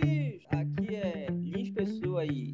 [0.00, 0.27] happy.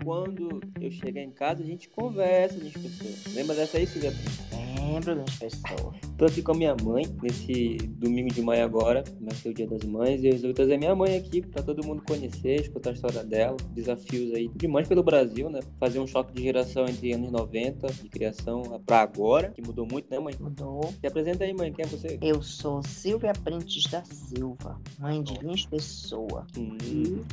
[0.04, 3.34] Quando eu chegar em casa, a gente conversa, Lins Pessoa.
[3.34, 4.12] Lembra dessa aí, Silvia?
[4.52, 5.94] Lembro, Lins Pessoa.
[6.18, 9.66] Tô aqui com a minha mãe nesse domingo de manhã agora, vai ser o dia
[9.66, 12.92] das mães, e eu resolvi trazer minha mãe aqui pra todo mundo conhecer, escutar a
[12.92, 15.60] história dela, desafios aí de mães pelo Brasil, né?
[15.80, 20.10] Fazer um choque de geração entre anos 90 de criação pra agora, que mudou muito,
[20.10, 20.34] né, mãe?
[20.38, 20.92] Mudou.
[21.00, 22.18] Se apresenta aí, mãe, quem é você?
[22.20, 26.46] Eu sou Silvia Printes da Silva, mãe de Lins Pessoa.
[26.58, 26.76] Hum,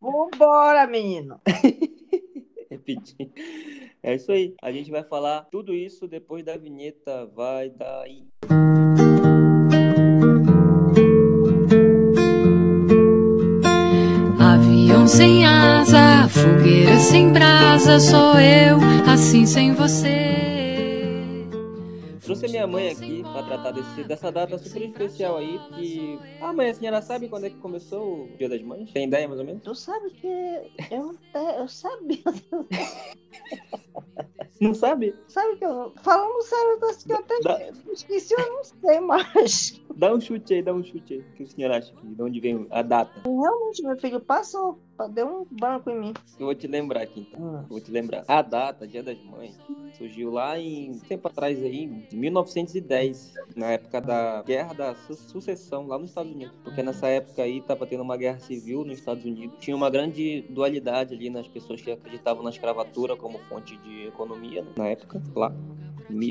[0.00, 1.40] Vambora, menino.
[2.88, 3.30] repetir.
[4.02, 4.54] É isso aí.
[4.62, 7.26] A gente vai falar tudo isso depois da vinheta.
[7.26, 8.26] Vai daí.
[14.38, 18.78] Avião sem asa, fogueira sem brasa, sou eu,
[19.10, 20.47] assim sem você.
[22.28, 26.18] Trouxe a minha mãe aqui pra tratar desse, dessa data super especial aí, que...
[26.42, 28.92] Ah, mãe, a senhora sabe quando é que começou o Dia das Mães?
[28.92, 29.62] Tem ideia, mais ou menos?
[29.62, 30.26] Tu sabe que
[30.90, 32.18] eu, até- eu sabia.
[34.60, 35.14] Não sabe?
[35.28, 35.92] Sabe que eu.
[36.02, 39.80] Falando sério, eu que eu até Dá- esqueci, eu não sei mais.
[39.96, 41.20] Dá um chute aí, dá um chute aí.
[41.20, 41.92] O que o senhor acha?
[41.92, 43.22] que- De onde vem a data?
[43.24, 44.78] Realmente, meu filho passou,
[45.12, 46.14] deu um branco em mim.
[46.38, 47.40] Eu vou te lembrar aqui, então.
[47.40, 47.64] Hum.
[47.68, 48.24] Vou te lembrar.
[48.26, 49.56] A data, Dia das Mães,
[49.96, 55.86] surgiu lá em tempo atrás aí, em 1910, na época da Guerra da Su- Sucessão
[55.86, 56.54] lá nos Estados Unidos.
[56.64, 59.56] Porque nessa época aí tava tendo uma guerra civil nos Estados Unidos.
[59.60, 64.47] Tinha uma grande dualidade ali nas pessoas que acreditavam na escravatura como fonte de economia,
[64.56, 65.52] né, na época, lá.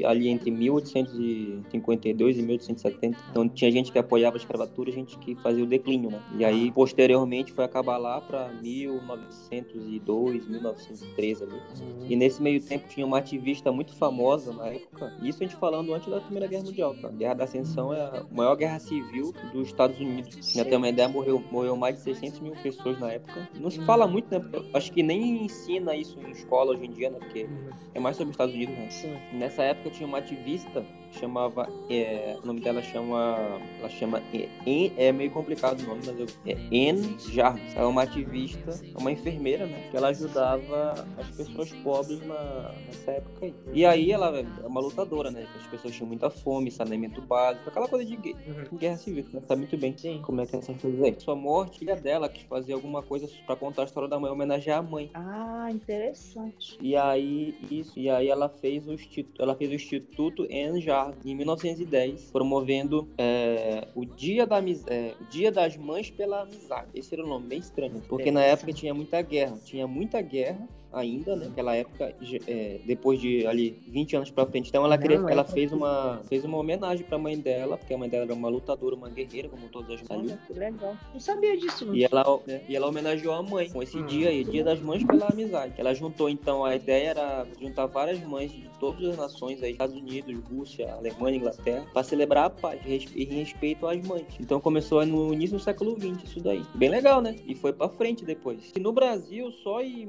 [0.05, 3.17] Ali entre 1852 e 1870.
[3.31, 6.21] Então tinha gente que apoiava a escravatura e gente que fazia o declínio, né?
[6.37, 11.61] E aí, posteriormente, foi acabar lá para 1902, 1913 ali.
[12.09, 15.13] E nesse meio tempo tinha uma ativista muito famosa na época.
[15.21, 17.07] Isso a gente falando antes da Primeira Guerra Mundial, tá?
[17.07, 20.53] A Guerra da Ascensão é a maior guerra civil dos Estados Unidos.
[20.53, 23.47] Pra ter uma ideia, morreu, morreu mais de 600 mil pessoas na época.
[23.59, 24.41] Não se fala muito, né?
[24.73, 27.19] Acho que nem ensina isso em escola hoje em dia, né?
[27.19, 27.47] Porque
[27.93, 28.89] é mais sobre os Estados Unidos, né?
[28.89, 29.17] Sim.
[29.37, 35.11] Nessa época tinha uma ativista chamava, é, o nome dela chama, ela chama, é, é
[35.11, 36.53] meio complicado o nome, mas eu, é
[36.89, 37.75] Anne Jarvis.
[37.75, 43.11] Ela é uma ativista, uma enfermeira, né, que ela ajudava as pessoas pobres na, nessa
[43.11, 43.53] época aí.
[43.73, 47.87] E aí ela é uma lutadora, né, as pessoas tinham muita fome, saneamento básico, aquela
[47.87, 48.35] coisa de gue-
[48.73, 50.21] guerra civil, né, sabe muito bem Sim.
[50.23, 51.15] como é que é essas coisas aí.
[51.19, 54.79] Sua morte, filha dela quis fazer alguma coisa pra contar a história da mãe, homenagear
[54.79, 55.09] a mãe.
[55.13, 56.77] Ah, interessante.
[56.81, 60.96] E aí, isso, e aí ela fez o instituto, ela fez o Instituto Anne Jarvis
[61.25, 66.89] em 1910, promovendo é, o dia da é, o Dia das Mães pela Amizade.
[66.93, 70.67] Esse era o nome bem estranho, porque na época tinha muita guerra, tinha muita guerra
[70.91, 71.45] ainda, né?
[71.47, 72.13] Naquela época,
[72.47, 74.69] é, depois de ali 20 anos pra frente.
[74.69, 77.93] Então ela queria, é ela pra- fez uma fez uma homenagem pra mãe dela, porque
[77.93, 80.31] a mãe dela era uma lutadora, uma guerreira, como todas as mães.
[80.31, 80.95] Olha, que legal.
[81.13, 81.85] Não sabia disso.
[81.85, 81.95] não.
[81.95, 84.05] E ela, né, e ela homenageou a mãe com esse Hum.
[84.05, 85.73] dia aí, Dia das Mães pela Amizade.
[85.77, 89.95] Ela juntou, então, a ideia era juntar várias mães de todas as nações, aí, Estados
[89.95, 94.25] Unidos, Rússia, Alemanha, Inglaterra, para celebrar a paz e respeito às mães.
[94.39, 96.63] Então começou no início do século XX isso daí.
[96.75, 97.35] Bem legal, né?
[97.47, 98.71] E foi pra frente depois.
[98.75, 100.05] E no Brasil, só em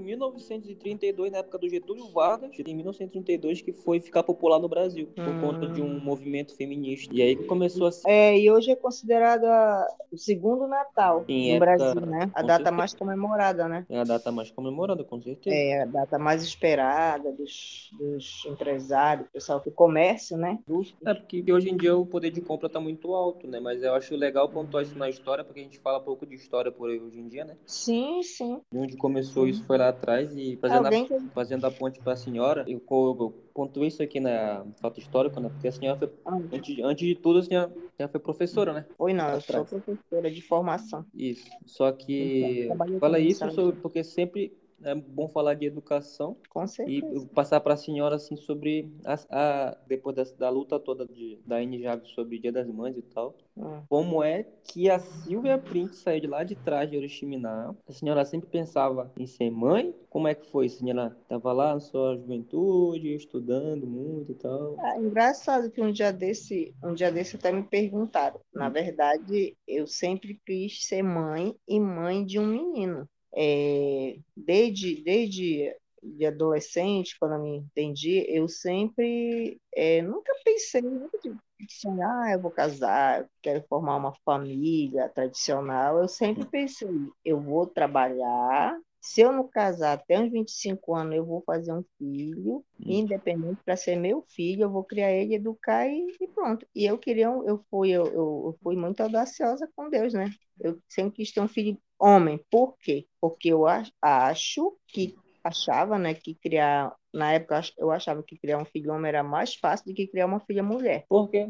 [0.75, 5.29] 1932, na época do Getúlio Vargas, em 1932 que foi ficar popular no Brasil, por
[5.35, 5.41] Hum.
[5.41, 7.13] conta de um movimento feminista.
[7.15, 11.25] E aí que começou a ser É, e hoje é considerado a- o segundo Natal
[11.29, 12.31] Em no época- Brasil, né?
[12.35, 12.71] A com data certeza.
[12.77, 13.87] mais comemorada, né?
[13.89, 15.55] é a data mais comemorada, com certeza.
[15.57, 20.59] É a data mais esperada dos, dos empresários, pessoal do comércio, né?
[21.05, 23.61] É porque hoje em dia o poder de compra tá muito alto, né?
[23.61, 26.71] Mas eu acho legal pontuar isso na história, porque a gente fala pouco de história
[26.71, 27.57] por aí hoje em dia, né?
[27.67, 28.61] Sim, sim.
[28.73, 32.13] De onde começou isso foi lá atrás e fazendo, Alguém a, fazendo a ponte para
[32.13, 35.49] a senhora, eu, eu pontuei isso aqui na fato histórico, né?
[35.49, 38.73] Porque a senhora foi, Ah, antes, antes de tudo, a senhora, a senhora foi professora,
[38.73, 38.87] né?
[38.97, 39.71] Foi não, eu sou Atrás.
[39.85, 41.05] professora de formação.
[41.15, 41.49] Isso.
[41.67, 44.53] Só que Então, fala isso, sobre- porque sempre
[44.83, 47.15] é bom falar de educação Com e certeza.
[47.15, 51.39] eu passar para a senhora assim sobre a, a- depois da, da luta toda de,
[51.47, 53.37] da N Javes sobre Dia das Mães e tal.
[53.57, 53.89] Hum.
[53.89, 57.75] Como é que a Silvia Print saiu de lá de trás de Oriximiná?
[57.89, 59.95] A senhora sempre pensava em ser mãe?
[60.11, 60.67] Como é que foi?
[60.67, 64.79] A senhora estava lá na sua juventude, estudando muito e tal?
[64.79, 68.41] Ah, engraçado que um dia desse, um dia desse até me perguntaram.
[68.53, 73.09] Na verdade, eu sempre quis ser mãe e mãe de um menino.
[73.41, 81.19] É, desde, desde de adolescente, quando eu me entendi, eu sempre é, nunca pensei nunca
[81.23, 81.37] de
[81.69, 85.99] sonhar, ah, eu vou casar, quero formar uma família tradicional.
[85.99, 86.89] Eu sempre pensei,
[87.25, 91.85] eu vou trabalhar se eu não casar até uns 25 anos, eu vou fazer um
[91.99, 96.67] filho, independente para ser meu filho, eu vou criar ele, educar e, e pronto.
[96.75, 100.31] E eu queria, eu fui, eu, eu, fui muito audaciosa com Deus, né?
[100.61, 102.45] Eu sempre quis ter um filho homem.
[102.51, 103.07] Por quê?
[103.21, 108.23] Porque eu ach- acho que achava, né, que criar, na época eu ach- eu achava
[108.23, 111.05] que criar um filho homem era mais fácil do que criar uma filha mulher.
[111.09, 111.49] Por quê?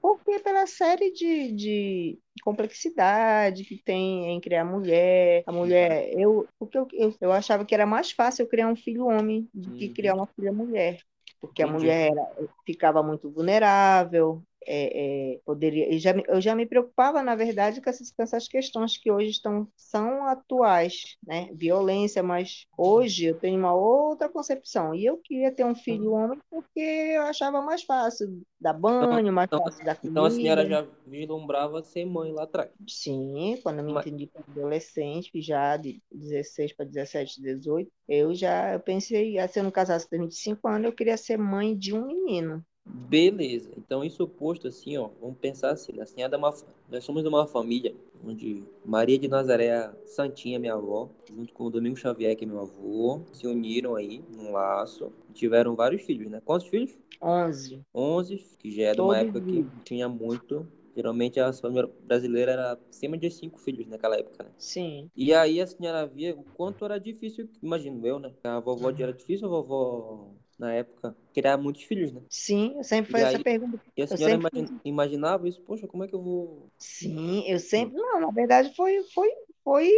[0.00, 6.76] Porque pela série de, de complexidade que tem em criar mulher, a mulher, eu, porque
[6.78, 9.88] eu, eu, eu achava que era mais fácil eu criar um filho homem do que
[9.88, 9.94] Uhum.
[9.94, 10.98] criar uma filha mulher.
[11.40, 16.54] Porque a mulher era, ficava muito vulnerável, é, é, poderia, eu já, me- eu já
[16.54, 21.48] me preocupava, na verdade, com essas, com essas questões que hoje estão, são atuais, né?
[21.54, 24.94] Violência, mas hoje eu tenho uma outra concepção.
[24.94, 29.46] E eu queria ter um filho homem porque eu achava mais fácil dar banho, mais
[29.48, 30.82] então- fácil dar Então a senhora comida.
[30.84, 32.70] já vislumbrava ser mãe lá atrás.
[32.88, 38.34] Sim, quando eu me Mas- entendi como adolescente, já de 16 para 17, 18, eu
[38.34, 41.94] já eu pensei, se eu não casasse com 25 anos, eu queria ser mãe de
[41.94, 42.64] um menino.
[42.84, 43.70] Beleza.
[43.76, 46.02] Então, isso posto assim, ó, vamos pensar assim, né?
[46.02, 46.54] Assim, é uma,
[46.88, 47.94] nós somos de uma família
[48.24, 52.60] onde Maria de Nazaré, Santinha, minha avó, junto com o Domingo Xavier, que é meu
[52.60, 56.40] avô, se uniram aí num laço e tiveram vários filhos, né?
[56.44, 56.96] Quantos filhos?
[57.20, 57.84] 11.
[57.94, 59.72] 11, que já é de uma Todos época que vivos.
[59.84, 60.66] tinha muito.
[60.94, 64.50] Geralmente a família brasileira era acima de cinco filhos naquela época, né?
[64.58, 65.10] Sim.
[65.16, 68.32] E aí a senhora via o quanto era difícil, imagino eu, né?
[68.44, 70.30] A vovó de era difícil, a vovó,
[70.62, 72.22] na época, criar muitos filhos, né?
[72.30, 73.80] Sim, eu sempre E fazia essa aí- pergunta.
[73.96, 76.70] E a senhora sempre imagi- imaginava isso, poxa, como é que eu vou.
[76.78, 77.96] Sim, eu sempre.
[77.96, 79.28] Não, na verdade foi, foi,
[79.64, 79.90] foi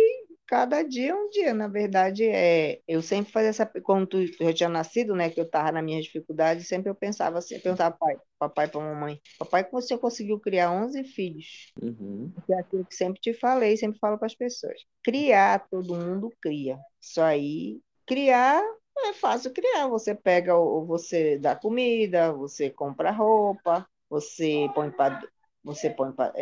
[0.46, 1.52] cada dia um dia.
[1.52, 3.66] Na verdade, é, eu sempre fazia essa.
[3.82, 6.94] Quando tu, eu já tinha nascido, né, que eu estava nas minhas dificuldades, sempre eu
[6.94, 11.70] pensava assim, eu perguntava pai, papai para mamãe, papai, como você conseguiu criar 11 filhos?
[11.82, 12.32] Uhum.
[12.50, 14.80] É aquilo que sempre te falei, sempre falo para as pessoas.
[15.02, 16.78] Criar, todo mundo cria.
[17.00, 18.62] Isso aí, criar
[18.98, 19.88] é fácil criar.
[19.88, 25.22] Você pega, você dá comida, você compra roupa, você põe para
[25.62, 26.32] você põe para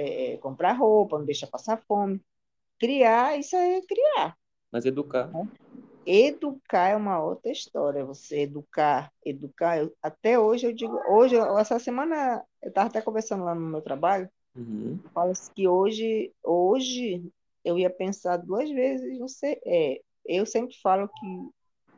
[0.41, 2.21] comprar roupa, não deixa passar fome.
[2.79, 4.37] Criar, isso é criar.
[4.73, 5.31] Mas educar.
[6.05, 8.05] Educar é uma outra história.
[8.05, 9.79] Você educar, educar.
[9.79, 13.81] eu- até hoje eu digo, hoje, essa semana eu estava até conversando lá no meu
[13.81, 14.29] trabalho.
[14.57, 14.99] Uhum.
[15.15, 17.25] Fala que hoje, hoje
[17.65, 19.19] eu ia pensar duas vezes.
[19.21, 21.51] Você, é, eu sempre falo que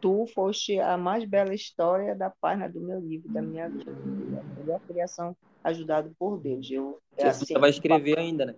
[0.05, 3.89] tu foste a mais bela história da página do meu livro, da minha vida,
[4.39, 5.35] a melhor criação
[5.65, 6.71] ajudado por Deus.
[6.71, 8.55] Eu, é Você assim, vai escrever ainda, né?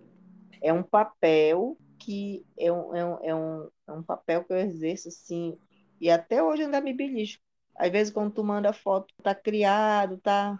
[0.61, 4.57] é um papel que é um, é um, é um, é um papel que eu
[4.57, 5.57] exerço assim,
[6.01, 7.41] e até hoje ainda me belisco.
[7.77, 10.59] Às vezes, quando tu manda foto, tá criado, tá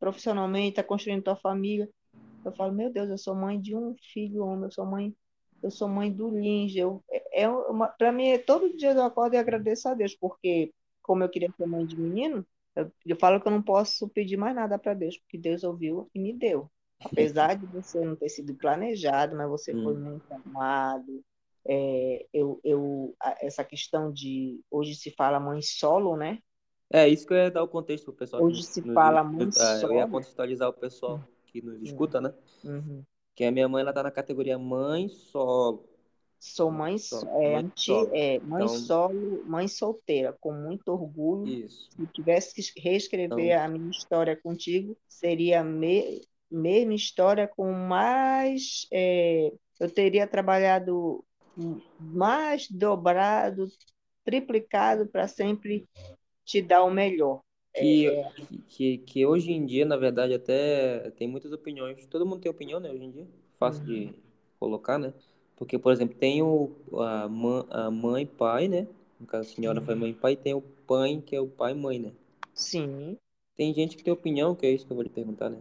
[0.00, 1.88] profissionalmente, tá construindo tua família,
[2.44, 5.14] eu falo, meu Deus, eu sou mãe de um filho homem, eu sou mãe,
[5.64, 6.78] eu sou mãe do Linge.
[6.78, 10.14] Eu, é é uma, para mim, é todo dia eu acordo e agradeço a Deus,
[10.16, 10.72] porque
[11.02, 12.46] como eu queria ser mãe de menino,
[12.76, 16.08] eu, eu falo que eu não posso pedir mais nada para Deus, porque Deus ouviu
[16.14, 16.70] e me deu.
[17.04, 19.98] Apesar de você não ter sido planejado, mas você foi Hum.
[19.98, 21.24] muito amado.
[21.66, 26.38] É, eu, eu, essa questão de hoje se fala mãe solo, né?
[26.90, 28.44] É, isso que eu ia dar o contexto pro pessoal.
[28.44, 30.06] Hoje se nos- fala mãe nos- ah, Eu ia solo.
[30.06, 32.32] contextualizar o pessoal que nos escuta, né?
[32.64, 33.06] Uhum.
[33.34, 35.84] Que a minha mãe, ela tá na categoria mãe solo.
[36.38, 38.10] Sou mãe, Mãe so- solo, é, mãe solo.
[38.12, 41.46] é, mãe Então- solo, mãe solteira, com muito orgulho.
[41.64, 41.88] Isso.
[41.96, 46.20] Se tivesse que reescrever Então- a minha história contigo, seria a me,
[46.50, 48.86] mesma história com mais.
[48.92, 51.24] é, eu teria trabalhado
[51.98, 53.68] mais dobrado,
[54.24, 55.88] triplicado para sempre
[56.44, 57.40] te dar o melhor.
[57.74, 58.24] Que,
[58.68, 62.06] que, que hoje em dia, na verdade, até tem muitas opiniões.
[62.06, 63.26] Todo mundo tem opinião, né, hoje em dia.
[63.58, 64.14] Fácil de
[64.60, 65.12] colocar, né?
[65.56, 68.86] Porque, por exemplo, tem o, a, mãe, a mãe e pai, né?
[69.18, 71.72] No caso, a senhora foi mãe e pai, tem o pai, que é o pai
[71.72, 72.12] e mãe, né?
[72.52, 73.16] Sim.
[73.56, 75.58] Tem gente que tem opinião, que é isso que eu vou lhe perguntar, né?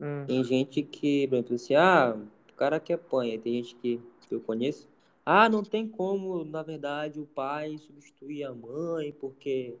[0.00, 0.24] Hum.
[0.26, 2.16] Tem gente que, por exemplo, assim, ah,
[2.50, 3.32] o cara quer pai.
[3.32, 4.88] Aí tem gente que, que eu conheço.
[5.24, 9.74] Ah, não tem como, na verdade, o pai substituir a mãe, porque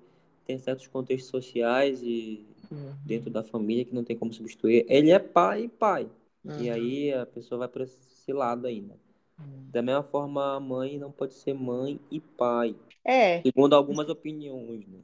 [0.48, 2.92] tem certos contextos sociais e Uhum.
[3.06, 4.84] dentro da família que não tem como substituir.
[4.88, 6.08] Ele é pai e pai.
[6.44, 6.72] E Uhum.
[6.74, 8.94] aí a pessoa vai para esse lado ainda.
[9.38, 9.68] Uhum.
[9.70, 12.74] Da mesma forma, a mãe não pode ser mãe e pai.
[13.04, 14.98] É, Segundo algumas opiniões, né?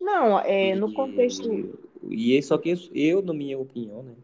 [0.00, 1.48] não, é, no E- contexto.
[2.10, 4.14] E só que isso- eu, na minha opinião, né?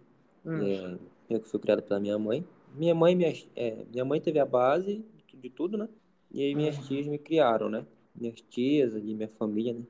[0.46, 0.62] Hum.
[0.62, 0.98] É,
[1.34, 2.44] eu que fui criado pela minha mãe.
[2.74, 5.04] Minha mãe, minha, é, minha mãe teve a base
[5.34, 5.88] de tudo, né?
[6.32, 7.84] E aí minhas tias me criaram, né?
[8.14, 9.82] Minhas tias, ali, minha família, né?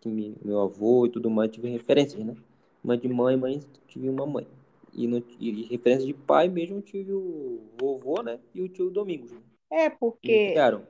[0.00, 2.34] Que me- meu avô e tudo mais, tive referências, né?
[2.82, 4.46] Mas de mãe, mãe, tive uma mãe.
[4.92, 8.38] E, no, e referência de pai mesmo, tive o vovô, né?
[8.54, 9.40] E o tio Domingos, né?
[9.70, 10.86] É, porque criaram.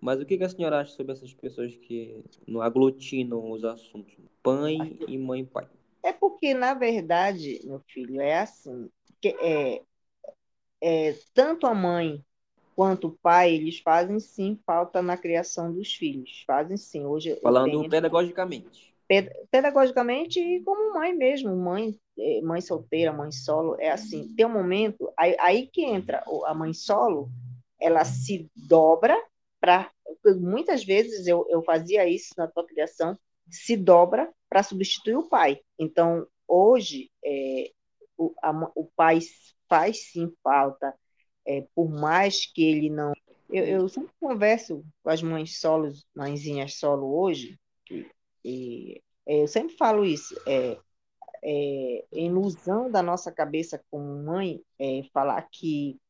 [0.00, 4.14] Mas o que, que a senhora acha sobre essas pessoas que não aglutinam os assuntos?
[4.42, 5.68] Pai e mãe e pai.
[6.02, 8.90] É porque, na verdade, meu filho, é assim.
[9.20, 9.82] Que é,
[10.80, 12.24] é, tanto a mãe
[12.76, 16.44] quanto o pai, eles fazem sim falta na criação dos filhos.
[16.46, 17.06] Fazem sim.
[17.06, 17.88] Hoje Falando tenho...
[17.88, 18.94] pedagogicamente.
[19.50, 21.56] Pedagogicamente e como mãe mesmo.
[21.56, 24.28] Mãe, é, mãe solteira, mãe solo, é assim.
[24.36, 27.30] Tem um momento, aí, aí que entra a mãe solo,
[27.80, 29.16] ela se dobra
[29.58, 29.90] para.
[30.38, 33.16] Muitas vezes eu, eu fazia isso na tua criação,
[33.48, 35.60] se dobra para substituir o pai.
[35.78, 37.70] Então, hoje, é,
[38.18, 39.20] o, a, o pai
[39.68, 40.94] faz sim falta,
[41.46, 43.12] é, por mais que ele não.
[43.48, 47.58] Eu, eu, sempre converso com as mães solos, mãezinhas solo hoje,
[47.90, 48.06] e,
[48.44, 50.34] e é, eu sempre falo isso.
[50.46, 50.78] É,
[51.42, 56.00] é, ilusão da nossa cabeça como mãe é falar que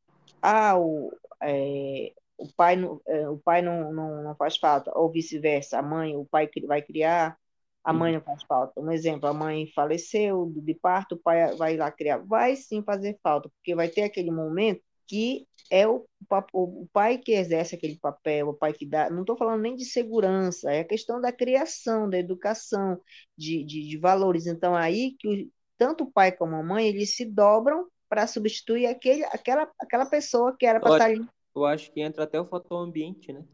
[0.40, 1.12] ah, o,
[1.42, 5.82] é, o pai, não, é, o pai não, não, não faz falta, ou vice-versa, a
[5.82, 7.36] mãe, o pai vai criar,
[7.84, 8.80] a mãe não faz falta.
[8.80, 12.18] Um exemplo, a mãe faleceu de parto, o pai vai lá criar.
[12.18, 16.06] Vai sim fazer falta, porque vai ter aquele momento que é o,
[16.52, 19.10] o pai que exerce aquele papel, o pai que dá.
[19.10, 23.00] Não estou falando nem de segurança, é a questão da criação, da educação,
[23.36, 24.46] de, de, de valores.
[24.46, 29.24] Então, aí que tanto o pai como a mãe eles se dobram para substituir aquele,
[29.24, 31.26] aquela, aquela pessoa que era para estar tá ali.
[31.54, 33.44] Eu acho que entra até o fator ambiente, né?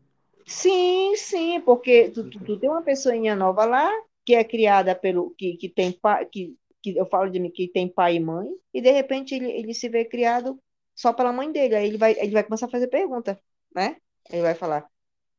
[0.44, 3.90] Sim, sim, porque tu, tu, tu tem uma pessoinha nova lá
[4.24, 7.68] que é criada pelo que, que tem pai, que, que eu falo de mim que
[7.68, 10.58] tem pai e mãe, e de repente ele, ele se vê criado
[10.94, 11.74] só pela mãe dele.
[11.74, 13.40] Aí ele vai, ele vai começar a fazer pergunta,
[13.74, 13.96] né?
[14.30, 14.86] Ele vai falar.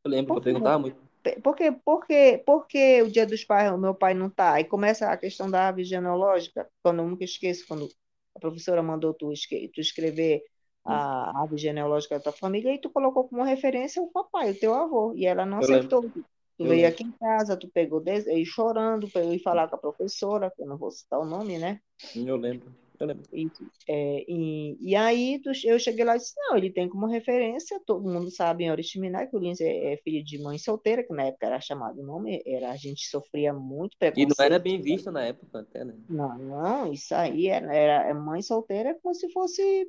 [0.03, 0.97] Eu lembro que eu perguntava muito.
[1.41, 4.53] Por que, por, que, por que o dia dos pais o meu pai não tá?
[4.53, 7.87] Aí começa a questão da árvore genealógica, quando eu nunca esqueço, quando
[8.35, 9.31] a professora mandou tu,
[9.73, 10.43] tu escrever
[10.83, 14.73] a árvore genealógica da tua família, e tu colocou como referência o papai, o teu
[14.73, 16.01] avô, e ela não eu aceitou.
[16.01, 16.25] Lembro.
[16.57, 16.93] Tu eu veio lembro.
[16.93, 20.61] aqui em casa, tu pegou e chorando, para eu ir falar com a professora, que
[20.61, 21.79] eu não vou citar o nome, né?
[22.13, 22.82] Eu lembro.
[22.99, 23.23] Eu lembro.
[23.33, 23.49] E,
[23.87, 28.09] é, e, e aí eu cheguei lá e disse, não, ele tem como referência, todo
[28.09, 31.23] mundo sabe em Oriximiná que o Lins é, é, filho de mãe solteira, que na
[31.23, 34.31] época era chamado o nome, era, a gente sofria muito preconceito.
[34.31, 35.95] E não era bem visto na época até, né?
[36.09, 39.87] Não, não, isso aí era, era é mãe solteira como se fosse,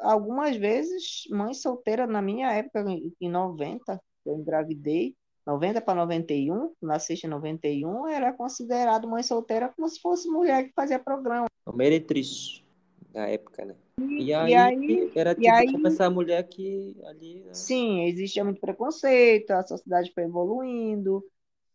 [0.00, 2.84] algumas vezes, mãe solteira na minha época,
[3.20, 5.14] em 90, eu engravidei,
[5.46, 10.72] 90 para 91, nasceste em 91, era considerado mãe solteira como se fosse mulher que
[10.74, 11.46] fazia programa.
[11.72, 12.64] Meretriz
[13.12, 13.76] da época, né?
[14.00, 17.44] E, e aí, aí, era tipo aí, como essa mulher que ali.
[17.44, 17.54] Né?
[17.54, 21.24] Sim, existia muito preconceito, a sociedade foi evoluindo.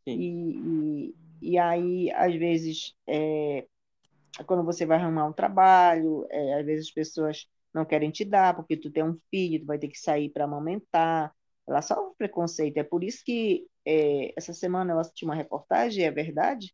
[0.06, 3.66] E, e, e, aí, às vezes, é,
[4.46, 8.54] quando você vai arrumar um trabalho, é, às vezes as pessoas não querem te dar,
[8.56, 11.34] porque tu tem um filho, tu vai ter que sair para amamentar
[11.72, 12.78] ela sofre preconceito.
[12.78, 16.74] É por isso que é, essa semana eu assisti uma reportagem, é verdade,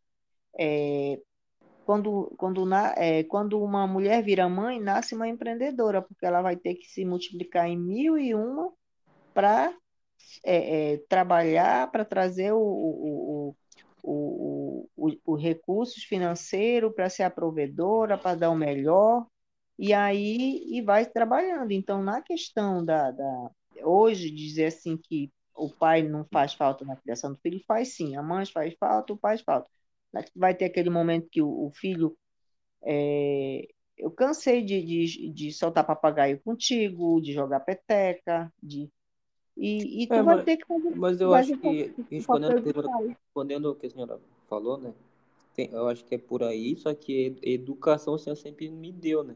[0.60, 1.20] é,
[1.86, 6.58] quando, quando, na, é, quando uma mulher vira mãe, nasce uma empreendedora, porque ela vai
[6.58, 8.74] ter que se multiplicar em mil e uma
[9.34, 9.74] para
[10.44, 13.56] é, é, trabalhar, para trazer o, o,
[14.04, 19.25] o, o, o recursos financeiros, para ser a provedora, para dar o melhor,
[19.80, 21.72] e aí e vai trabalhando.
[21.72, 23.51] Então, na questão da, da
[23.84, 28.16] hoje dizer assim que o pai não faz falta na criação do filho, faz sim.
[28.16, 29.70] A mãe faz falta, o pai faz falta.
[30.36, 32.16] Vai ter aquele momento que o, o filho.
[32.84, 33.68] É...
[33.98, 38.90] eu cansei de, de, de soltar papagaio contigo, de jogar peteca, de.
[39.56, 40.96] E, e tu é, vai mas, ter que fazer.
[40.96, 42.64] Mas eu acho que, respondendo,
[43.08, 44.94] respondendo o que a senhora falou, né?
[45.56, 49.24] Tem, eu acho que é por aí, só que educação a senhora sempre me deu,
[49.24, 49.36] né?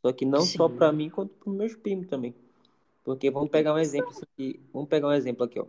[0.00, 0.56] Só que não Sim.
[0.56, 2.34] só para mim, quanto para meus primos também.
[3.04, 4.58] Porque vamos pegar um exemplo aqui.
[4.72, 5.66] Vamos pegar um exemplo aqui, ó.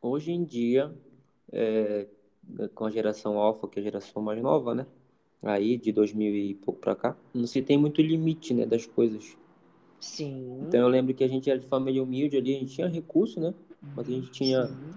[0.00, 0.92] Hoje em dia,
[1.52, 2.06] é,
[2.74, 4.86] com a geração alfa, que é a geração mais nova, né?
[5.42, 9.36] Aí, de 2000 e pouco para cá, não se tem muito limite, né, das coisas.
[10.00, 10.62] Sim.
[10.62, 13.38] Então eu lembro que a gente era de família humilde ali, a gente tinha recurso,
[13.38, 13.52] né?
[13.94, 14.94] Mas a gente tinha Sim.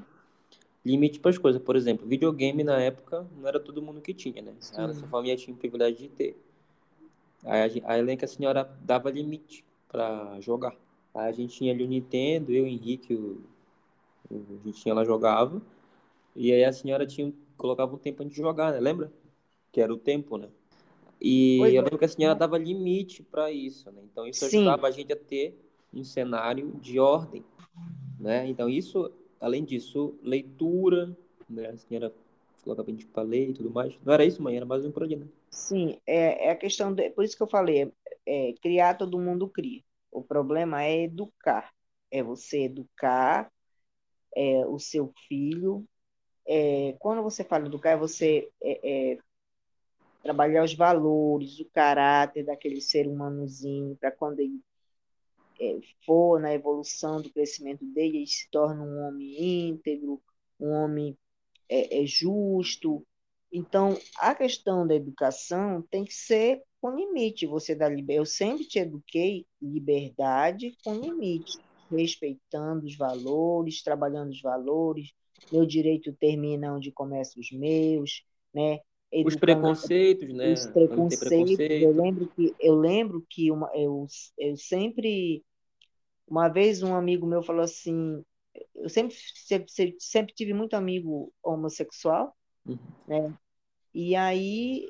[0.83, 1.61] limite para as coisas.
[1.61, 4.53] Por exemplo, videogame na época não era todo mundo que tinha, né?
[4.59, 4.75] Sim.
[4.77, 6.37] A nossa família tinha o privilégio de ter.
[7.43, 10.75] Aí a, a, a senhora dava limite para jogar.
[11.15, 13.41] Aí a gente tinha ali o Nintendo, eu, o Henrique, o,
[14.29, 15.61] a gente tinha lá jogava.
[16.35, 18.79] E aí a senhora tinha, colocava um tempo antes de jogar, né?
[18.81, 19.09] Lembra?
[19.71, 20.49] Que era o tempo, né?
[21.21, 21.99] E pois eu lembro é.
[21.99, 24.01] que a senhora dava limite para isso, né?
[24.11, 24.57] Então isso Sim.
[24.57, 25.57] ajudava a gente a ter
[25.93, 27.45] um cenário de ordem,
[28.19, 28.45] né?
[28.47, 31.17] Então isso, além disso, leitura,
[31.49, 31.67] né?
[31.69, 32.13] A senhora
[32.61, 33.97] colocava a gente para ler e tudo mais.
[34.03, 34.57] Não era isso, mãe?
[34.57, 35.27] Era mais um né?
[35.49, 37.89] Sim, é, é a questão, de, por isso que eu falei,
[38.25, 39.81] é, criar todo mundo cria.
[40.15, 41.73] O problema é educar.
[42.09, 43.51] É você educar
[44.35, 45.85] é, o seu filho.
[46.47, 49.17] É, quando você fala educar, é você é, é,
[50.23, 54.61] trabalhar os valores, o caráter daquele ser humanozinho, para quando ele
[55.59, 60.21] é, for na evolução do crescimento dele, ele se torna um homem íntegro,
[60.59, 61.17] um homem
[61.67, 63.05] é, é justo.
[63.51, 67.47] Então, a questão da educação tem que ser com limite.
[67.47, 68.19] Você dá liberdade.
[68.19, 71.57] Eu sempre te eduquei liberdade com limite,
[71.89, 75.11] respeitando os valores, trabalhando os valores.
[75.51, 78.23] Meu direito termina onde começam os meus,
[78.53, 78.79] né?
[79.11, 80.53] Educando, os preconceitos, né?
[80.53, 81.59] Os preconceitos.
[81.59, 84.05] Eu lembro que eu lembro que uma, eu,
[84.37, 85.43] eu sempre
[86.27, 88.23] uma vez um amigo meu falou assim,
[88.75, 92.35] eu sempre sempre, sempre tive muito amigo homossexual,
[92.67, 92.77] uhum.
[93.07, 93.33] né?
[93.93, 94.89] E aí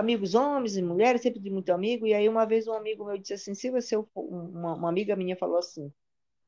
[0.00, 2.06] amigos homens e mulheres, sempre de muito amigo.
[2.06, 5.36] E aí, uma vez, um amigo meu disse assim: se você, uma, uma amiga minha
[5.36, 5.92] falou assim: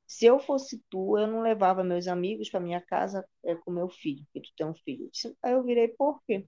[0.06, 3.88] se eu fosse tu, eu não levava meus amigos para minha casa é, com meu
[3.88, 5.10] filho, porque tu tem um filho.
[5.42, 6.46] Aí eu virei, por quê?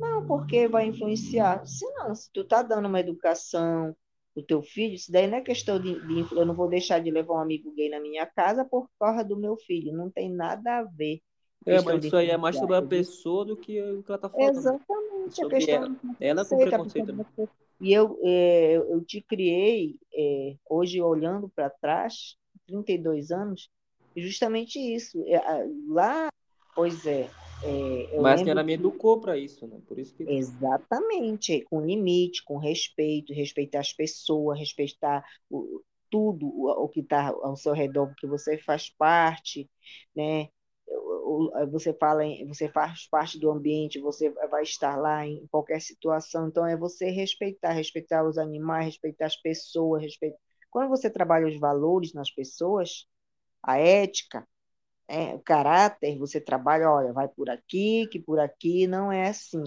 [0.00, 1.64] Não, porque vai influenciar.
[1.64, 3.94] Se não, se tu tá dando uma educação
[4.34, 7.10] pro teu filho, isso daí não é questão de, de, eu não vou deixar de
[7.10, 10.78] levar um amigo gay na minha casa por causa do meu filho, não tem nada
[10.78, 11.20] a ver.
[11.66, 14.28] É, mas isso aí é mais sobre a pessoa do que o que ela tá
[14.28, 14.56] falando.
[14.56, 17.12] Exatamente, a questão ela, ela com preconceito.
[17.12, 17.26] Né?
[17.80, 23.70] E eu, é, eu te criei, é, hoje olhando para trás, 32 anos,
[24.16, 25.22] justamente isso.
[25.26, 25.40] É,
[25.88, 26.28] lá,
[26.74, 27.28] pois é.
[27.62, 29.80] é Mas a senhora me educou para isso, né?
[29.86, 30.22] Por isso que...
[30.24, 37.28] Exatamente, com limite, com respeito, respeitar as pessoas, respeitar o, tudo o, o que está
[37.28, 39.68] ao seu redor, porque você faz parte,
[40.14, 40.48] né?
[41.70, 46.48] Você fala, você faz parte do ambiente, você vai estar lá em qualquer situação.
[46.48, 50.38] Então é você respeitar, respeitar os animais, respeitar as pessoas, respeitar.
[50.70, 53.06] Quando você trabalha os valores nas pessoas,
[53.62, 54.46] a ética,
[55.08, 59.62] é, o caráter, você trabalha, olha, vai por aqui, que por aqui não é assim.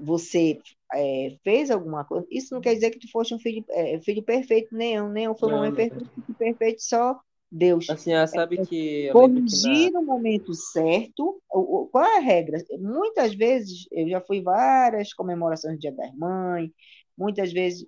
[0.00, 0.60] Você
[0.92, 4.22] é, fez alguma coisa, isso não quer dizer que tu fosse um filho, é, filho
[4.22, 7.18] perfeito, nem eu, nem eu fui um homem perfeito, perfeito só
[7.54, 7.88] Deus.
[7.88, 9.10] Assim, ela sabe é, que.
[9.12, 10.00] Corrigir na...
[10.00, 11.40] no momento certo.
[11.48, 12.58] Qual é a regra?
[12.80, 16.70] Muitas vezes, eu já fui várias comemorações do Dia das Mães,
[17.16, 17.86] muitas vezes.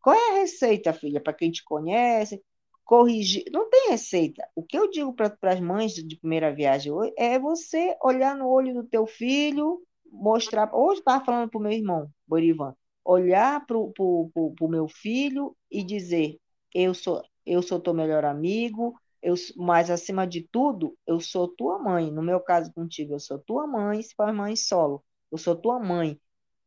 [0.00, 2.42] Qual é a receita, filha, para quem te conhece?
[2.84, 3.44] Corrigir.
[3.52, 4.48] Não tem receita.
[4.54, 8.48] O que eu digo para as mães de primeira viagem hoje é você olhar no
[8.48, 10.74] olho do teu filho, mostrar.
[10.74, 16.38] Hoje estava falando para o meu irmão, Borivan, olhar para o meu filho e dizer:
[16.74, 21.78] eu sou eu sou teu melhor amigo, eu, mas acima de tudo, eu sou tua
[21.78, 22.10] mãe.
[22.10, 25.78] No meu caso contigo, eu sou tua mãe, se for mãe solo, eu sou tua
[25.78, 26.20] mãe.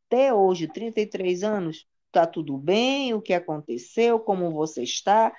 [0.07, 5.35] Até hoje, 33 anos, tá tudo bem, o que aconteceu, como você está.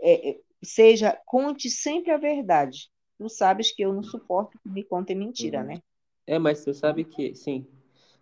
[0.00, 2.90] É, é, seja, conte sempre a verdade.
[3.18, 5.66] Tu sabes que eu não suporto que me contem mentira, uhum.
[5.66, 5.82] né?
[6.26, 7.66] É, mas tu sabe que, sim.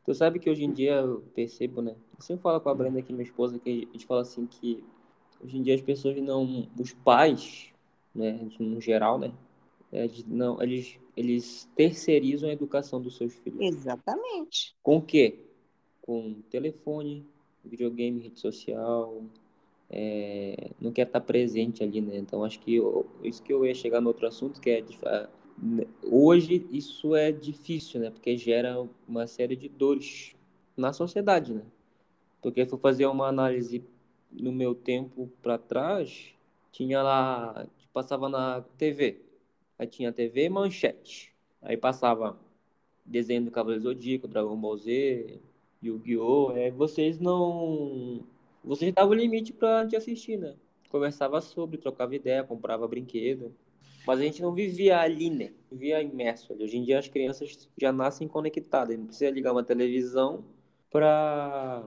[0.05, 1.95] Tu sabe que hoje em dia eu percebo, né?
[2.17, 4.83] Eu sempre falo com a Brenda aqui, minha esposa, que a gente fala assim que
[5.43, 7.73] Hoje em dia as pessoas não, os pais,
[8.15, 9.33] né, no geral, né,
[9.93, 13.61] eles, não, eles, eles terceirizam a educação dos seus filhos.
[13.61, 14.75] Exatamente.
[14.83, 15.39] Com o quê?
[16.03, 17.25] Com telefone,
[17.65, 19.23] videogame, rede social,
[19.91, 22.19] é, não quer estar presente ali, né?
[22.19, 24.85] Então acho que eu, isso que eu ia chegar no outro assunto, que é
[26.05, 28.11] hoje isso é difícil, né?
[28.11, 30.35] Porque gera uma série de dores
[30.77, 31.63] na sociedade, né?
[32.41, 33.83] Porque se for fazer uma análise
[34.31, 36.35] no meu tempo para trás,
[36.73, 39.21] tinha lá, passava na TV.
[39.79, 41.33] Aí tinha TV Manchete.
[41.63, 42.39] Aí passava
[43.05, 45.41] desenho do Cavaleiro Zodíaco, Dragon Ball Z,
[45.83, 46.51] Yu-Gi-Oh!
[46.51, 48.25] Aí vocês não.
[48.65, 50.55] Vocês davam limite pra gente assistir, né?
[50.91, 53.55] Conversava sobre, trocava ideia, comprava brinquedo.
[54.07, 55.53] Mas a gente não vivia ali, né?
[55.71, 56.55] Vivia imerso.
[56.55, 58.99] Hoje em dia as crianças já nascem conectadas.
[58.99, 60.45] Não precisa ligar uma televisão
[60.91, 61.85] para